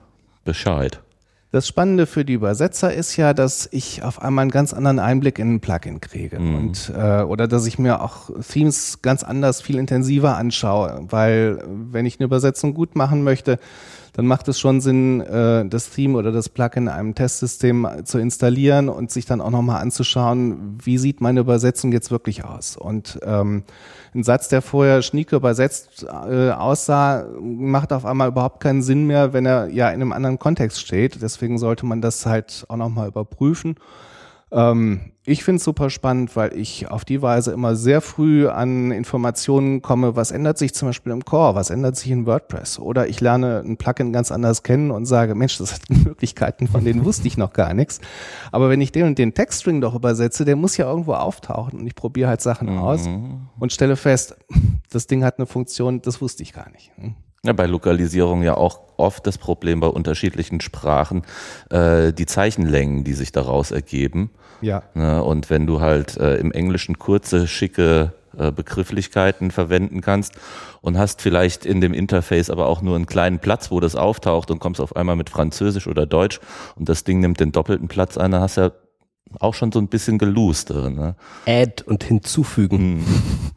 Bescheid? 0.44 1.00
Das 1.52 1.68
Spannende 1.68 2.06
für 2.06 2.24
die 2.24 2.32
Übersetzer 2.32 2.94
ist 2.94 3.14
ja, 3.18 3.34
dass 3.34 3.68
ich 3.72 4.02
auf 4.02 4.22
einmal 4.22 4.44
einen 4.44 4.50
ganz 4.50 4.72
anderen 4.72 4.98
Einblick 4.98 5.38
in 5.38 5.56
ein 5.56 5.60
Plugin 5.60 6.00
kriege 6.00 6.40
mhm. 6.40 6.54
und 6.54 6.92
äh, 6.96 7.22
oder 7.22 7.46
dass 7.46 7.66
ich 7.66 7.78
mir 7.78 8.00
auch 8.00 8.30
Themes 8.40 9.02
ganz 9.02 9.22
anders, 9.22 9.60
viel 9.60 9.76
intensiver 9.76 10.38
anschaue, 10.38 11.04
weil 11.10 11.62
wenn 11.66 12.06
ich 12.06 12.18
eine 12.18 12.24
Übersetzung 12.24 12.72
gut 12.72 12.96
machen 12.96 13.22
möchte, 13.22 13.58
dann 14.12 14.26
macht 14.26 14.46
es 14.48 14.60
schon 14.60 14.80
Sinn, 14.80 15.20
äh, 15.20 15.66
das 15.66 15.90
Theme 15.90 16.18
oder 16.18 16.32
das 16.32 16.48
Plugin 16.48 16.84
in 16.84 16.88
einem 16.88 17.14
Testsystem 17.14 17.88
zu 18.04 18.18
installieren 18.18 18.88
und 18.88 19.10
sich 19.10 19.24
dann 19.24 19.40
auch 19.40 19.50
nochmal 19.50 19.80
anzuschauen, 19.80 20.78
wie 20.82 20.98
sieht 20.98 21.20
meine 21.20 21.40
Übersetzung 21.40 21.92
jetzt 21.92 22.10
wirklich 22.10 22.44
aus. 22.44 22.76
Und 22.76 23.18
ähm, 23.24 23.64
ein 24.14 24.22
Satz, 24.22 24.48
der 24.48 24.60
vorher 24.60 25.00
schnieke 25.00 25.36
übersetzt 25.36 26.04
äh, 26.04 26.50
aussah, 26.50 27.26
macht 27.40 27.92
auf 27.92 28.04
einmal 28.04 28.28
überhaupt 28.28 28.60
keinen 28.60 28.82
Sinn 28.82 29.06
mehr, 29.06 29.32
wenn 29.32 29.46
er 29.46 29.68
ja 29.68 29.88
in 29.88 30.02
einem 30.02 30.12
anderen 30.12 30.38
Kontext 30.38 30.80
steht. 30.80 31.22
Deswegen 31.22 31.56
sollte 31.58 31.86
man 31.86 32.02
das 32.02 32.26
halt 32.26 32.66
auch 32.68 32.76
nochmal 32.76 33.08
überprüfen. 33.08 33.76
Ähm, 34.52 35.12
ich 35.24 35.44
finde 35.44 35.58
es 35.58 35.64
super 35.64 35.88
spannend, 35.88 36.34
weil 36.34 36.56
ich 36.56 36.90
auf 36.90 37.04
die 37.04 37.22
Weise 37.22 37.52
immer 37.52 37.76
sehr 37.76 38.00
früh 38.00 38.48
an 38.48 38.90
Informationen 38.90 39.80
komme, 39.80 40.16
was 40.16 40.32
ändert 40.32 40.58
sich 40.58 40.74
zum 40.74 40.88
Beispiel 40.88 41.12
im 41.12 41.24
Core, 41.24 41.54
was 41.54 41.70
ändert 41.70 41.96
sich 41.96 42.10
in 42.10 42.26
WordPress. 42.26 42.80
Oder 42.80 43.06
ich 43.06 43.20
lerne 43.20 43.62
ein 43.64 43.76
Plugin 43.76 44.12
ganz 44.12 44.32
anders 44.32 44.64
kennen 44.64 44.90
und 44.90 45.06
sage, 45.06 45.36
Mensch, 45.36 45.58
das 45.58 45.74
hat 45.74 45.82
Möglichkeiten, 45.90 46.66
von 46.66 46.84
denen 46.84 47.04
wusste 47.04 47.28
ich 47.28 47.38
noch 47.38 47.52
gar 47.52 47.72
nichts. 47.72 48.00
Aber 48.50 48.68
wenn 48.68 48.80
ich 48.80 48.90
den 48.90 49.06
und 49.06 49.18
den 49.18 49.32
Textstring 49.32 49.80
doch 49.80 49.94
übersetze, 49.94 50.44
der 50.44 50.56
muss 50.56 50.76
ja 50.76 50.90
irgendwo 50.90 51.14
auftauchen 51.14 51.78
und 51.78 51.86
ich 51.86 51.94
probiere 51.94 52.28
halt 52.28 52.40
Sachen 52.40 52.72
mhm. 52.72 52.78
aus 52.78 53.08
und 53.60 53.72
stelle 53.72 53.96
fest, 53.96 54.36
das 54.90 55.06
Ding 55.06 55.22
hat 55.22 55.38
eine 55.38 55.46
Funktion, 55.46 56.02
das 56.02 56.20
wusste 56.20 56.42
ich 56.42 56.52
gar 56.52 56.68
nicht. 56.70 56.90
Hm. 56.96 57.14
Ja, 57.44 57.52
bei 57.52 57.66
Lokalisierung 57.66 58.44
ja 58.44 58.56
auch 58.56 58.80
oft 58.96 59.26
das 59.26 59.36
Problem 59.36 59.80
bei 59.80 59.88
unterschiedlichen 59.88 60.60
Sprachen, 60.60 61.22
äh, 61.70 62.12
die 62.12 62.26
Zeichenlängen, 62.26 63.02
die 63.02 63.14
sich 63.14 63.32
daraus 63.32 63.72
ergeben. 63.72 64.30
Ja. 64.62 64.82
Ne, 64.94 65.22
und 65.22 65.50
wenn 65.50 65.66
du 65.66 65.80
halt 65.80 66.16
äh, 66.16 66.36
im 66.36 66.52
Englischen 66.52 66.98
kurze, 66.98 67.46
schicke 67.46 68.12
äh, 68.36 68.50
Begrifflichkeiten 68.50 69.50
verwenden 69.50 70.00
kannst 70.00 70.34
und 70.80 70.96
hast 70.96 71.20
vielleicht 71.20 71.66
in 71.66 71.80
dem 71.82 71.92
Interface 71.92 72.48
aber 72.48 72.66
auch 72.66 72.80
nur 72.80 72.96
einen 72.96 73.06
kleinen 73.06 73.40
Platz, 73.40 73.70
wo 73.70 73.78
das 73.80 73.94
auftaucht 73.94 74.50
und 74.50 74.58
kommst 74.58 74.80
auf 74.80 74.96
einmal 74.96 75.16
mit 75.16 75.28
Französisch 75.28 75.86
oder 75.86 76.06
Deutsch 76.06 76.40
und 76.76 76.88
das 76.88 77.04
Ding 77.04 77.20
nimmt 77.20 77.40
den 77.40 77.52
doppelten 77.52 77.88
Platz 77.88 78.16
ein, 78.16 78.30
dann 78.30 78.40
hast 78.40 78.56
du 78.56 78.62
ja 78.62 78.72
auch 79.40 79.54
schon 79.54 79.72
so 79.72 79.78
ein 79.78 79.88
bisschen 79.88 80.18
geloost. 80.18 80.70
Ne? 80.70 81.14
Add 81.46 81.84
und 81.84 82.04
hinzufügen. 82.04 82.78
Hm. 82.78 83.52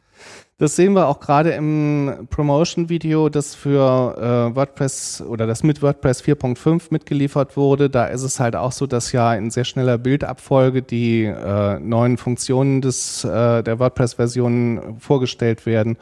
Das 0.57 0.77
sehen 0.77 0.93
wir 0.93 1.09
auch 1.09 1.19
gerade 1.19 1.51
im 1.51 2.27
Promotion-Video, 2.29 3.27
das 3.27 3.55
für 3.55 4.15
äh, 4.51 4.55
WordPress 4.55 5.21
oder 5.21 5.47
das 5.47 5.63
mit 5.63 5.81
WordPress 5.81 6.23
4.5 6.23 6.83
mitgeliefert 6.91 7.57
wurde. 7.57 7.89
Da 7.89 8.05
ist 8.05 8.21
es 8.21 8.39
halt 8.39 8.55
auch 8.55 8.71
so, 8.71 8.87
dass 8.87 9.11
ja 9.11 9.33
in 9.35 9.51
sehr 9.51 9.65
schneller 9.65 9.97
Bildabfolge 9.97 10.81
die 10.81 11.25
äh, 11.25 11.77
neuen 11.81 12.15
Funktionen 12.17 12.79
des, 12.79 13.25
äh, 13.25 13.63
der 13.63 13.79
WordPress-Version 13.79 14.95
vorgestellt 14.99 15.65
werden. 15.65 15.97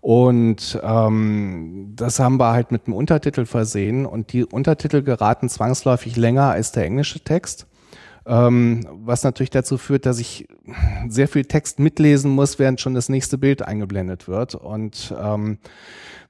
Und 0.00 0.80
ähm, 0.82 1.92
das 1.94 2.18
haben 2.18 2.40
wir 2.40 2.50
halt 2.50 2.72
mit 2.72 2.88
einem 2.88 2.96
Untertitel 2.96 3.46
versehen. 3.46 4.06
Und 4.06 4.32
die 4.32 4.44
Untertitel 4.44 5.02
geraten 5.02 5.48
zwangsläufig 5.48 6.16
länger 6.16 6.50
als 6.50 6.72
der 6.72 6.84
englische 6.84 7.20
Text 7.20 7.68
ähm, 8.26 8.86
was 9.04 9.22
natürlich 9.22 9.50
dazu 9.50 9.78
führt, 9.78 10.06
dass 10.06 10.18
ich 10.18 10.48
sehr 11.08 11.28
viel 11.28 11.44
Text 11.44 11.78
mitlesen 11.78 12.30
muss, 12.30 12.58
während 12.58 12.80
schon 12.80 12.94
das 12.94 13.08
nächste 13.08 13.38
Bild 13.38 13.62
eingeblendet 13.62 14.28
wird. 14.28 14.54
Und 14.54 15.14
ähm, 15.20 15.58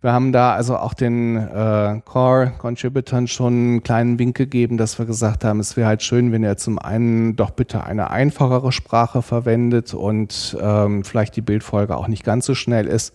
wir 0.01 0.13
haben 0.13 0.33
da 0.33 0.55
also 0.55 0.77
auch 0.77 0.93
den 0.93 1.37
äh, 1.37 2.01
Core-Contributern 2.05 3.27
schon 3.27 3.53
einen 3.55 3.83
kleinen 3.83 4.19
Wink 4.19 4.37
gegeben, 4.37 4.77
dass 4.77 4.99
wir 4.99 5.07
gesagt 5.07 5.45
haben, 5.45 5.61
es 5.61 5.77
wäre 5.77 5.89
halt 5.89 6.03
schön, 6.03 6.31
wenn 6.31 6.45
er 6.45 6.57
zum 6.57 6.79
einen 6.79 7.37
doch 7.37 7.51
bitte 7.51 7.85
eine 7.85 8.11
einfachere 8.11 8.71
Sprache 8.71 9.23
verwendet 9.23 9.95
und 9.95 10.59
ähm, 10.61 11.05
vielleicht 11.05 11.37
die 11.37 11.43
Bildfolge 11.43 11.97
auch 11.97 12.09
nicht 12.09 12.25
ganz 12.25 12.45
so 12.45 12.55
schnell 12.55 12.87
ist. 12.87 13.15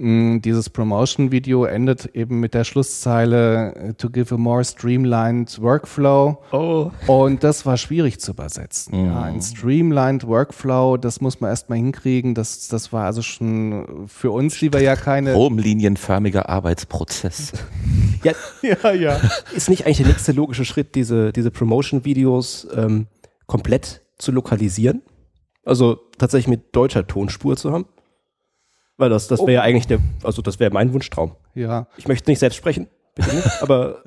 Dieses 0.00 0.70
Promotion-Video 0.70 1.64
endet 1.64 2.06
eben 2.14 2.38
mit 2.38 2.54
der 2.54 2.62
Schlusszeile 2.62 3.74
äh, 3.74 3.94
to 3.94 4.10
give 4.10 4.32
a 4.32 4.38
more 4.38 4.62
streamlined 4.62 5.60
workflow. 5.60 6.38
Oh. 6.52 6.92
Und 7.08 7.42
das 7.42 7.66
war 7.66 7.76
schwierig 7.76 8.20
zu 8.20 8.30
übersetzen. 8.30 8.96
Mhm. 8.96 9.06
Ja, 9.06 9.22
ein 9.22 9.42
streamlined 9.42 10.24
Workflow, 10.24 10.98
das 10.98 11.20
muss 11.20 11.40
man 11.40 11.50
erstmal 11.50 11.78
hinkriegen. 11.78 12.36
Das, 12.36 12.68
das 12.68 12.92
war 12.92 13.06
also 13.06 13.22
schon 13.22 14.06
für 14.06 14.30
uns, 14.30 14.56
die 14.60 14.72
wir 14.72 14.82
ja 14.82 14.94
keine. 14.94 15.32
Stromlinienförmiger 15.32 16.48
Arbeitsprozess. 16.48 17.54
ja, 18.22 18.34
ja, 18.62 18.92
ja. 18.92 19.20
Ist 19.52 19.68
nicht 19.68 19.84
eigentlich 19.84 19.98
der 19.98 20.06
nächste 20.06 20.30
logische 20.30 20.64
Schritt, 20.64 20.94
diese, 20.94 21.32
diese 21.32 21.50
Promotion-Videos 21.50 22.68
ähm, 22.72 23.08
komplett 23.46 24.02
zu 24.16 24.30
lokalisieren? 24.30 25.02
Also 25.64 25.98
tatsächlich 26.18 26.48
mit 26.48 26.76
deutscher 26.76 27.04
Tonspur 27.04 27.56
zu 27.56 27.72
haben? 27.72 27.86
Weil 28.98 29.10
das, 29.10 29.28
das 29.28 29.40
wäre 29.40 29.52
ja 29.52 29.60
oh. 29.60 29.64
eigentlich 29.64 29.86
der, 29.86 30.00
also 30.22 30.42
das 30.42 30.60
wäre 30.60 30.72
mein 30.72 30.92
Wunschtraum. 30.92 31.32
Ja. 31.54 31.86
Ich 31.96 32.08
möchte 32.08 32.30
nicht 32.30 32.40
selbst 32.40 32.56
sprechen, 32.56 32.88
bitte 33.14 33.34
nicht, 33.34 33.62
aber 33.62 34.02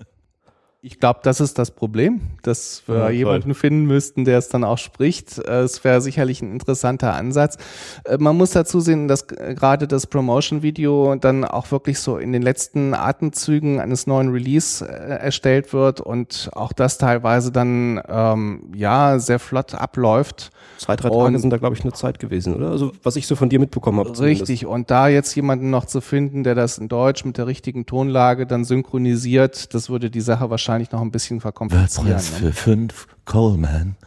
ich 0.84 1.00
glaube, 1.00 1.20
das 1.22 1.40
ist 1.40 1.60
das 1.60 1.70
Problem, 1.70 2.22
dass 2.42 2.82
wir 2.88 2.96
ja, 2.96 3.10
jemanden 3.12 3.54
finden 3.54 3.86
müssten, 3.86 4.26
der 4.26 4.40
es 4.40 4.50
dann 4.50 4.64
auch 4.64 4.80
spricht. 4.80 5.38
Äh, 5.38 5.62
es 5.62 5.84
wäre 5.84 6.02
sicherlich 6.02 6.42
ein 6.42 6.52
interessanter 6.52 7.14
Ansatz. 7.14 7.58
Äh, 8.04 8.18
man 8.18 8.36
muss 8.36 8.50
dazu 8.52 8.80
sehen, 8.80 9.08
dass 9.08 9.28
gerade 9.28 9.88
das 9.88 10.08
Promotion-Video 10.08 11.16
dann 11.18 11.46
auch 11.46 11.70
wirklich 11.70 12.00
so 12.00 12.18
in 12.18 12.32
den 12.32 12.42
letzten 12.42 12.96
Atemzügen 12.96 13.80
eines 13.80 14.08
neuen 14.08 14.30
Release 14.30 14.84
äh, 14.84 15.20
erstellt 15.20 15.72
wird 15.72 16.02
und 16.02 16.50
auch 16.54 16.74
das 16.74 16.98
teilweise 16.98 17.52
dann 17.52 18.02
ähm, 18.08 18.72
ja 18.76 19.20
sehr 19.20 19.38
flott 19.38 19.76
abläuft. 19.76 20.50
Zwei, 20.80 20.96
drei 20.96 21.10
Tage 21.10 21.38
sind 21.38 21.52
da, 21.52 21.58
glaube 21.58 21.76
ich, 21.76 21.84
nur 21.84 21.94
Zeit 21.94 22.18
gewesen, 22.18 22.56
oder? 22.56 22.72
Also 22.72 22.92
was 23.04 23.16
ich 23.18 23.28
so 23.28 23.36
von 23.36 23.50
dir 23.50 23.60
mitbekommen 23.60 24.00
habe. 24.00 24.20
Richtig. 24.20 24.66
Und 24.66 24.90
da 24.90 25.10
jetzt 25.10 25.36
jemanden 25.36 25.70
noch 25.70 25.86
zu 25.86 26.02
finden, 26.02 26.44
der 26.44 26.56
das 26.56 26.80
in 26.80 26.88
Deutsch 26.88 27.24
mit 27.24 27.38
der 27.38 27.46
richtigen 27.46 27.86
Tonlage 27.86 28.48
dann 28.48 28.66
synchronisiert, 28.66 29.76
das 29.76 29.92
würde 29.92 30.10
die 30.10 30.22
Sache 30.22 30.50
wahrscheinlich 30.50 30.71
wahrscheinlich 30.72 30.92
noch 30.92 31.02
ein 31.02 31.12
bisschen 31.12 31.42
verkomplizieren. 31.42 32.08
WordPress 32.08 32.32
ne? 32.32 32.38
für 32.38 32.54
fünf, 32.54 33.08
Coleman. 33.26 33.98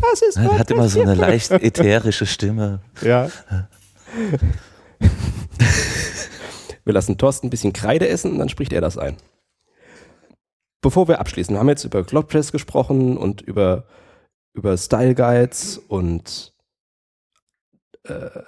Das 0.00 0.22
ist 0.22 0.36
Er 0.36 0.56
hat 0.56 0.70
immer 0.70 0.88
so 0.88 1.02
eine 1.02 1.16
leicht 1.16 1.50
ätherische 1.50 2.26
Stimme. 2.26 2.80
Ja. 3.00 3.28
wir 6.84 6.92
lassen 6.92 7.18
Thorsten 7.18 7.48
ein 7.48 7.50
bisschen 7.50 7.72
Kreide 7.72 8.06
essen 8.08 8.30
und 8.32 8.38
dann 8.38 8.48
spricht 8.48 8.72
er 8.72 8.80
das 8.80 8.98
ein. 8.98 9.16
Bevor 10.80 11.08
wir 11.08 11.18
abschließen, 11.18 11.56
wir 11.56 11.58
haben 11.58 11.68
jetzt 11.68 11.82
über 11.84 12.04
CloudPress 12.04 12.52
gesprochen 12.52 13.16
und 13.16 13.40
über, 13.40 13.88
über 14.54 14.76
Style 14.76 15.16
Guides 15.16 15.78
und 15.78 16.54
äh, 18.04 18.42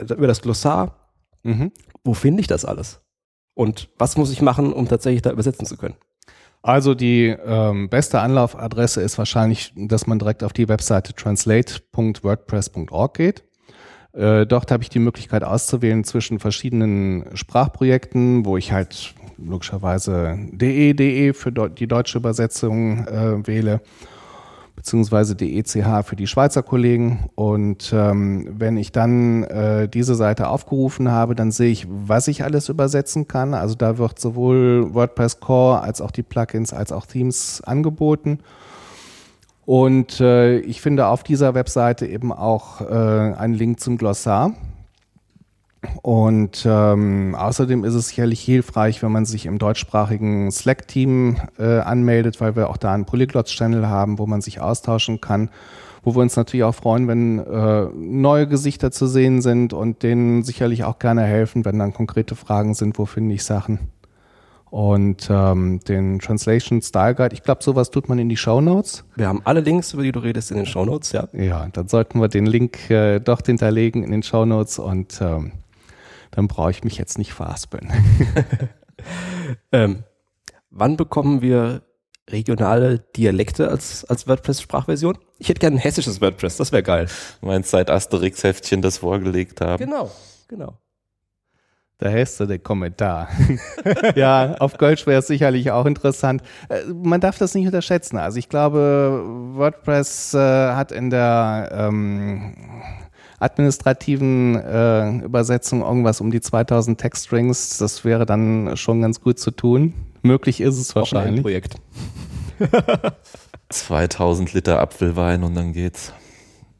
über 0.00 0.28
das 0.28 0.42
Glossar. 0.42 1.10
Mhm. 1.42 1.72
Wo 2.04 2.14
finde 2.14 2.40
ich 2.40 2.46
das 2.46 2.64
alles? 2.64 3.00
Und 3.54 3.88
was 3.98 4.16
muss 4.16 4.30
ich 4.30 4.42
machen, 4.42 4.72
um 4.72 4.86
tatsächlich 4.86 5.22
da 5.22 5.32
übersetzen 5.32 5.66
zu 5.66 5.76
können? 5.76 5.96
Also 6.66 6.96
die 6.96 7.28
ähm, 7.28 7.88
beste 7.88 8.18
Anlaufadresse 8.18 9.00
ist 9.00 9.18
wahrscheinlich, 9.18 9.72
dass 9.76 10.08
man 10.08 10.18
direkt 10.18 10.42
auf 10.42 10.52
die 10.52 10.68
Webseite 10.68 11.14
translate.wordpress.org 11.14 13.14
geht. 13.14 13.44
Äh, 14.12 14.46
dort 14.46 14.72
habe 14.72 14.82
ich 14.82 14.88
die 14.88 14.98
Möglichkeit 14.98 15.44
auszuwählen 15.44 16.02
zwischen 16.02 16.40
verschiedenen 16.40 17.36
Sprachprojekten, 17.36 18.44
wo 18.44 18.56
ich 18.56 18.72
halt 18.72 19.14
logischerweise 19.38 20.36
de.de 20.50 21.34
für 21.34 21.52
die 21.52 21.86
deutsche 21.86 22.18
Übersetzung 22.18 23.06
äh, 23.06 23.46
wähle 23.46 23.80
beziehungsweise 24.86 25.34
die 25.34 25.58
ECH 25.58 26.04
für 26.04 26.14
die 26.14 26.28
Schweizer 26.28 26.62
Kollegen. 26.62 27.28
Und 27.34 27.92
ähm, 27.92 28.46
wenn 28.56 28.76
ich 28.76 28.92
dann 28.92 29.42
äh, 29.42 29.88
diese 29.88 30.14
Seite 30.14 30.48
aufgerufen 30.48 31.10
habe, 31.10 31.34
dann 31.34 31.50
sehe 31.50 31.72
ich, 31.72 31.88
was 31.90 32.28
ich 32.28 32.44
alles 32.44 32.68
übersetzen 32.68 33.26
kann. 33.26 33.52
Also 33.52 33.74
da 33.74 33.98
wird 33.98 34.20
sowohl 34.20 34.94
WordPress 34.94 35.40
Core 35.40 35.80
als 35.80 36.00
auch 36.00 36.12
die 36.12 36.22
Plugins 36.22 36.72
als 36.72 36.92
auch 36.92 37.04
Themes 37.04 37.62
angeboten. 37.62 38.38
Und 39.64 40.20
äh, 40.20 40.60
ich 40.60 40.80
finde 40.80 41.08
auf 41.08 41.24
dieser 41.24 41.54
Webseite 41.54 42.06
eben 42.06 42.32
auch 42.32 42.80
äh, 42.80 42.84
einen 42.84 43.54
Link 43.54 43.80
zum 43.80 43.98
Glossar. 43.98 44.54
Und 46.02 46.66
ähm, 46.68 47.34
außerdem 47.34 47.84
ist 47.84 47.94
es 47.94 48.08
sicherlich 48.08 48.40
hilfreich, 48.40 49.02
wenn 49.02 49.12
man 49.12 49.26
sich 49.26 49.46
im 49.46 49.58
deutschsprachigen 49.58 50.50
Slack-Team 50.50 51.36
äh, 51.58 51.78
anmeldet, 51.80 52.40
weil 52.40 52.56
wir 52.56 52.70
auch 52.70 52.76
da 52.76 52.92
einen 52.92 53.06
Polyglots-Channel 53.06 53.88
haben, 53.88 54.18
wo 54.18 54.26
man 54.26 54.40
sich 54.40 54.60
austauschen 54.60 55.20
kann, 55.20 55.50
wo 56.02 56.14
wir 56.14 56.22
uns 56.22 56.36
natürlich 56.36 56.64
auch 56.64 56.74
freuen, 56.74 57.08
wenn 57.08 57.38
äh, 57.38 57.86
neue 57.94 58.46
Gesichter 58.46 58.90
zu 58.90 59.06
sehen 59.06 59.42
sind 59.42 59.72
und 59.72 60.02
denen 60.02 60.42
sicherlich 60.42 60.84
auch 60.84 60.98
gerne 60.98 61.22
helfen, 61.22 61.64
wenn 61.64 61.78
dann 61.78 61.92
konkrete 61.92 62.36
Fragen 62.36 62.74
sind, 62.74 62.98
wo 62.98 63.06
finde 63.06 63.34
ich 63.34 63.44
Sachen. 63.44 63.90
Und 64.70 65.28
ähm, 65.30 65.80
den 65.88 66.18
Translation 66.18 66.82
Style 66.82 67.14
Guide, 67.14 67.34
ich 67.34 67.42
glaube, 67.42 67.62
sowas 67.62 67.90
tut 67.90 68.08
man 68.08 68.18
in 68.18 68.28
die 68.28 68.36
Show 68.36 68.60
Notes. 68.60 69.04
Wir 69.14 69.28
haben 69.28 69.40
alle 69.44 69.60
Links, 69.60 69.92
über 69.94 70.02
die 70.02 70.12
du 70.12 70.18
redest, 70.18 70.50
in 70.50 70.56
den 70.56 70.66
Show 70.66 70.84
Notes, 70.84 71.12
ja. 71.12 71.28
Ja, 71.32 71.68
dann 71.72 71.88
sollten 71.88 72.20
wir 72.20 72.28
den 72.28 72.46
Link 72.46 72.90
äh, 72.90 73.20
dort 73.20 73.46
hinterlegen 73.46 74.02
in 74.02 74.10
den 74.10 74.22
Show 74.22 74.44
Notes 74.44 74.78
und 74.78 75.18
ähm, 75.20 75.52
dann 76.36 76.48
brauche 76.48 76.70
ich 76.70 76.84
mich 76.84 76.98
jetzt 76.98 77.16
nicht 77.16 77.32
verhaspeln. 77.32 77.90
ähm, 79.72 80.04
wann 80.68 80.98
bekommen 80.98 81.40
wir 81.40 81.80
regionale 82.28 82.98
Dialekte 82.98 83.68
als, 83.68 84.04
als 84.04 84.28
WordPress-Sprachversion? 84.28 85.16
Ich 85.38 85.48
hätte 85.48 85.60
gerne 85.60 85.76
ein 85.76 85.80
hessisches 85.80 86.20
WordPress, 86.20 86.58
das 86.58 86.72
wäre 86.72 86.82
geil. 86.82 87.06
Du 87.40 87.46
meinst, 87.46 87.70
seit 87.70 87.88
Asterix-Heftchen 87.88 88.82
das 88.82 88.98
vorgelegt 88.98 89.62
haben? 89.62 89.82
Genau, 89.82 90.10
genau. 90.46 90.78
Da 91.98 92.12
hast 92.12 92.38
du 92.38 92.44
den 92.44 92.62
Kommentar. 92.62 93.30
ja, 94.14 94.56
auf 94.58 94.76
Kölsch 94.76 95.06
wäre 95.06 95.20
es 95.20 95.28
sicherlich 95.28 95.70
auch 95.70 95.86
interessant. 95.86 96.42
Äh, 96.68 96.82
man 96.92 97.22
darf 97.22 97.38
das 97.38 97.54
nicht 97.54 97.64
unterschätzen. 97.64 98.18
Also 98.18 98.38
ich 98.38 98.50
glaube, 98.50 99.22
WordPress 99.54 100.34
äh, 100.34 100.38
hat 100.38 100.92
in 100.92 101.08
der 101.08 101.70
ähm, 101.72 102.54
administrativen 103.38 104.56
äh, 104.56 105.18
Übersetzung 105.24 105.82
irgendwas 105.82 106.20
um 106.20 106.30
die 106.30 106.40
2000 106.40 106.98
Textstrings. 107.00 107.78
Das 107.78 108.04
wäre 108.04 108.26
dann 108.26 108.76
schon 108.76 109.02
ganz 109.02 109.20
gut 109.20 109.38
zu 109.38 109.50
tun. 109.50 109.94
Möglich 110.22 110.60
ist 110.60 110.78
es 110.78 110.94
wahrscheinlich. 110.94 111.40
Ein 111.40 111.42
Projekt. 111.42 111.76
2000 113.68 114.52
Liter 114.54 114.80
Apfelwein 114.80 115.42
und 115.42 115.54
dann 115.54 115.72
geht's. 115.72 116.12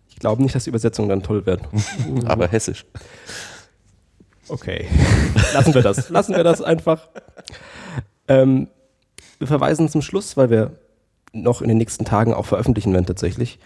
Ich 0.09 0.17
glaube 0.17 0.43
nicht, 0.43 0.55
dass 0.55 0.65
die 0.65 0.71
Übersetzungen 0.71 1.09
dann 1.09 1.23
toll 1.23 1.45
werden. 1.45 1.67
Aber 2.27 2.49
hessisch. 2.49 2.87
Okay. 4.49 4.87
Lassen 5.55 5.75
wir 5.75 5.83
das. 5.83 6.09
Lassen 6.09 6.35
wir 6.35 6.45
das 6.45 6.63
einfach. 6.63 7.09
Ähm, 8.29 8.69
wir 9.39 9.47
verweisen 9.47 9.89
zum 9.89 10.03
Schluss, 10.03 10.37
weil 10.37 10.51
wir 10.51 10.79
noch 11.33 11.61
in 11.61 11.69
den 11.69 11.77
nächsten 11.77 12.05
Tagen 12.05 12.33
auch 12.33 12.47
veröffentlichen 12.47 12.93
werden 12.93 13.05
tatsächlich, 13.05 13.59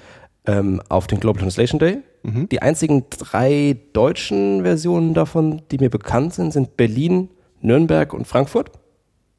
ähm, 0.46 0.80
auf 0.88 1.06
den 1.06 1.20
Global 1.20 1.42
Translation 1.42 1.78
Day. 1.78 1.98
Mhm. 2.22 2.48
Die 2.48 2.62
einzigen 2.62 3.06
drei 3.10 3.76
deutschen 3.92 4.62
Versionen 4.62 5.14
davon, 5.14 5.62
die 5.70 5.78
mir 5.78 5.90
bekannt 5.90 6.34
sind, 6.34 6.52
sind 6.52 6.76
Berlin, 6.76 7.30
Nürnberg 7.60 8.12
und 8.12 8.26
Frankfurt. 8.26 8.70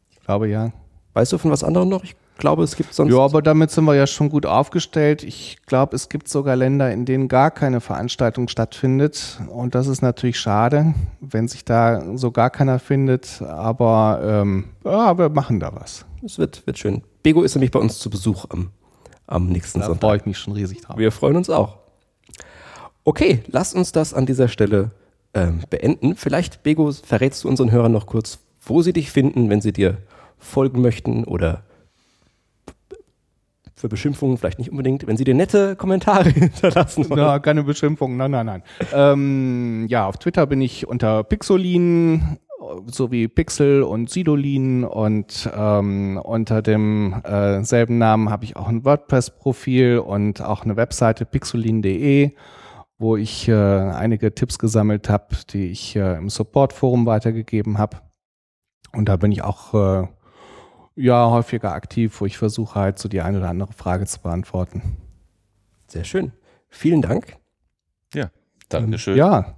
Ich 0.09 0.19
glaube 0.21 0.47
ja. 0.47 0.71
Weißt 1.13 1.31
du 1.31 1.37
von 1.37 1.51
was 1.51 1.63
anderem 1.63 1.89
noch? 1.89 2.03
Ich 2.03 2.15
glaube, 2.37 2.63
es 2.63 2.75
gibt 2.75 2.93
sonst. 2.93 3.13
Ja, 3.13 3.19
aber 3.19 3.41
damit 3.41 3.71
sind 3.71 3.85
wir 3.85 3.95
ja 3.95 4.07
schon 4.07 4.29
gut 4.29 4.45
aufgestellt. 4.45 5.23
Ich 5.23 5.57
glaube, 5.65 5.95
es 5.95 6.09
gibt 6.09 6.27
sogar 6.27 6.55
Länder, 6.55 6.91
in 6.91 7.05
denen 7.05 7.27
gar 7.27 7.51
keine 7.51 7.81
Veranstaltung 7.81 8.47
stattfindet. 8.47 9.39
Und 9.49 9.75
das 9.75 9.87
ist 9.87 10.01
natürlich 10.01 10.39
schade, 10.39 10.93
wenn 11.19 11.47
sich 11.47 11.65
da 11.65 12.17
so 12.17 12.31
gar 12.31 12.49
keiner 12.49 12.79
findet. 12.79 13.41
Aber 13.41 14.21
ähm, 14.23 14.65
ja, 14.83 15.17
wir 15.17 15.29
machen 15.29 15.59
da 15.59 15.73
was. 15.73 16.05
Es 16.23 16.37
wird, 16.37 16.65
wird 16.65 16.77
schön. 16.77 17.03
Bego 17.23 17.43
ist 17.43 17.55
nämlich 17.55 17.71
bei 17.71 17.79
uns 17.79 17.99
zu 17.99 18.09
Besuch 18.09 18.45
am 18.49 18.71
am 19.31 19.47
nächsten 19.47 19.79
da 19.79 19.85
Sonntag. 19.85 20.01
Da 20.01 20.07
freue 20.07 20.17
ich 20.17 20.25
mich 20.25 20.37
schon 20.37 20.53
riesig 20.53 20.81
drauf. 20.81 20.97
Wir 20.97 21.11
freuen 21.11 21.35
uns 21.37 21.49
auch. 21.49 21.77
Okay, 23.03 23.43
lass 23.47 23.73
uns 23.73 23.91
das 23.91 24.13
an 24.13 24.25
dieser 24.25 24.47
Stelle 24.47 24.91
ähm, 25.33 25.61
beenden. 25.69 26.15
Vielleicht, 26.15 26.63
Bego, 26.63 26.91
verrätst 26.91 27.43
du 27.43 27.47
unseren 27.47 27.71
Hörern 27.71 27.91
noch 27.91 28.05
kurz, 28.05 28.39
wo 28.61 28.81
sie 28.81 28.93
dich 28.93 29.11
finden, 29.11 29.49
wenn 29.49 29.61
sie 29.61 29.73
dir 29.73 29.97
folgen 30.37 30.81
möchten 30.81 31.23
oder 31.23 31.63
für 33.75 33.89
Beschimpfungen 33.89 34.37
vielleicht 34.37 34.59
nicht 34.59 34.69
unbedingt, 34.69 35.07
wenn 35.07 35.17
sie 35.17 35.23
dir 35.23 35.33
nette 35.33 35.75
Kommentare 35.75 36.29
hinterlassen 36.29 37.09
wollen. 37.09 37.19
Ja, 37.19 37.39
keine 37.39 37.63
Beschimpfungen, 37.63 38.17
nein, 38.17 38.29
nein, 38.29 38.45
nein. 38.45 38.63
ähm, 38.93 39.85
ja, 39.89 40.05
auf 40.05 40.17
Twitter 40.17 40.45
bin 40.45 40.61
ich 40.61 40.87
unter 40.87 41.23
Pixolin 41.23 42.37
sowie 42.87 43.27
Pixel 43.27 43.83
und 43.83 44.09
Sidolin 44.09 44.83
und 44.83 45.49
ähm, 45.55 46.19
unter 46.23 46.61
dem 46.61 47.13
äh, 47.23 47.63
selben 47.63 47.97
Namen 47.97 48.29
habe 48.29 48.45
ich 48.45 48.55
auch 48.55 48.67
ein 48.67 48.85
WordPress-Profil 48.85 49.99
und 49.99 50.41
auch 50.41 50.63
eine 50.63 50.75
Webseite 50.75 51.25
pixolin.de, 51.25 52.31
wo 52.97 53.17
ich 53.17 53.47
äh, 53.47 53.53
einige 53.53 54.33
Tipps 54.33 54.59
gesammelt 54.59 55.09
habe, 55.09 55.35
die 55.49 55.71
ich 55.71 55.95
äh, 55.95 56.17
im 56.17 56.29
Support-Forum 56.29 57.05
weitergegeben 57.05 57.77
habe. 57.77 57.97
Und 58.93 59.09
da 59.09 59.17
bin 59.17 59.31
ich 59.31 59.43
auch 59.43 59.73
äh, 59.73 60.07
ja 60.95 61.29
häufiger 61.29 61.73
aktiv, 61.73 62.19
wo 62.19 62.25
ich 62.25 62.37
versuche 62.37 62.79
halt 62.79 62.99
so 62.99 63.09
die 63.09 63.21
eine 63.21 63.39
oder 63.39 63.49
andere 63.49 63.73
Frage 63.73 64.05
zu 64.05 64.21
beantworten. 64.21 64.97
Sehr 65.87 66.03
schön. 66.03 66.31
Vielen 66.69 67.01
Dank. 67.01 67.37
Ja, 68.13 68.29
Dankeschön. 68.69 69.17
Ja, 69.17 69.55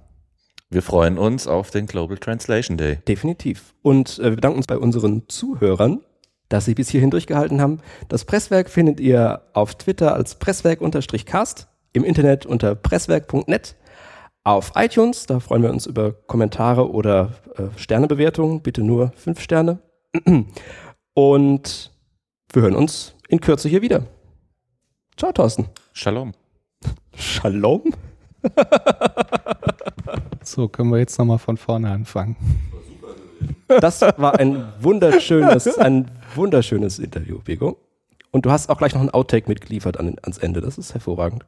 wir 0.70 0.82
freuen 0.82 1.18
uns 1.18 1.46
auf 1.46 1.70
den 1.70 1.86
Global 1.86 2.18
Translation 2.18 2.76
Day. 2.76 2.96
Definitiv. 3.06 3.74
Und 3.82 4.18
äh, 4.18 4.24
wir 4.24 4.36
bedanken 4.36 4.58
uns 4.58 4.66
bei 4.66 4.78
unseren 4.78 5.28
Zuhörern, 5.28 6.00
dass 6.48 6.64
sie 6.64 6.74
bis 6.74 6.88
hierhin 6.88 7.10
durchgehalten 7.10 7.60
haben. 7.60 7.80
Das 8.08 8.24
Presswerk 8.24 8.68
findet 8.68 9.00
ihr 9.00 9.42
auf 9.52 9.74
Twitter 9.76 10.14
als 10.14 10.38
Presswerk-Cast, 10.38 11.68
im 11.92 12.04
Internet 12.04 12.44
unter 12.44 12.74
presswerk.net, 12.74 13.76
auf 14.42 14.72
iTunes, 14.74 15.24
da 15.24 15.40
freuen 15.40 15.62
wir 15.62 15.70
uns 15.70 15.86
über 15.86 16.12
Kommentare 16.12 16.90
oder 16.90 17.32
äh, 17.56 17.62
Sternebewertungen, 17.76 18.60
bitte 18.60 18.82
nur 18.82 19.12
fünf 19.16 19.40
Sterne. 19.40 19.78
Und 21.14 21.92
wir 22.52 22.62
hören 22.62 22.76
uns 22.76 23.14
in 23.28 23.40
Kürze 23.40 23.68
hier 23.68 23.80
wieder. 23.80 24.06
Ciao, 25.16 25.32
Thorsten. 25.32 25.68
Shalom. 25.92 26.32
Shalom? 27.16 27.94
So, 30.44 30.68
können 30.68 30.90
wir 30.90 30.98
jetzt 30.98 31.18
nochmal 31.18 31.38
von 31.38 31.56
vorne 31.56 31.90
anfangen. 31.90 32.36
Das 33.80 34.00
war 34.02 34.38
ein 34.38 34.64
wunderschönes, 34.80 35.78
ein 35.78 36.10
wunderschönes 36.34 36.98
Interview, 36.98 37.40
Bego. 37.42 37.78
Und 38.30 38.46
du 38.46 38.50
hast 38.50 38.68
auch 38.68 38.78
gleich 38.78 38.94
noch 38.94 39.00
ein 39.00 39.10
Outtake 39.10 39.48
mitgeliefert 39.48 39.98
an, 39.98 40.16
ans 40.22 40.38
Ende. 40.38 40.60
Das 40.60 40.76
ist 40.78 40.92
hervorragend. 40.92 41.44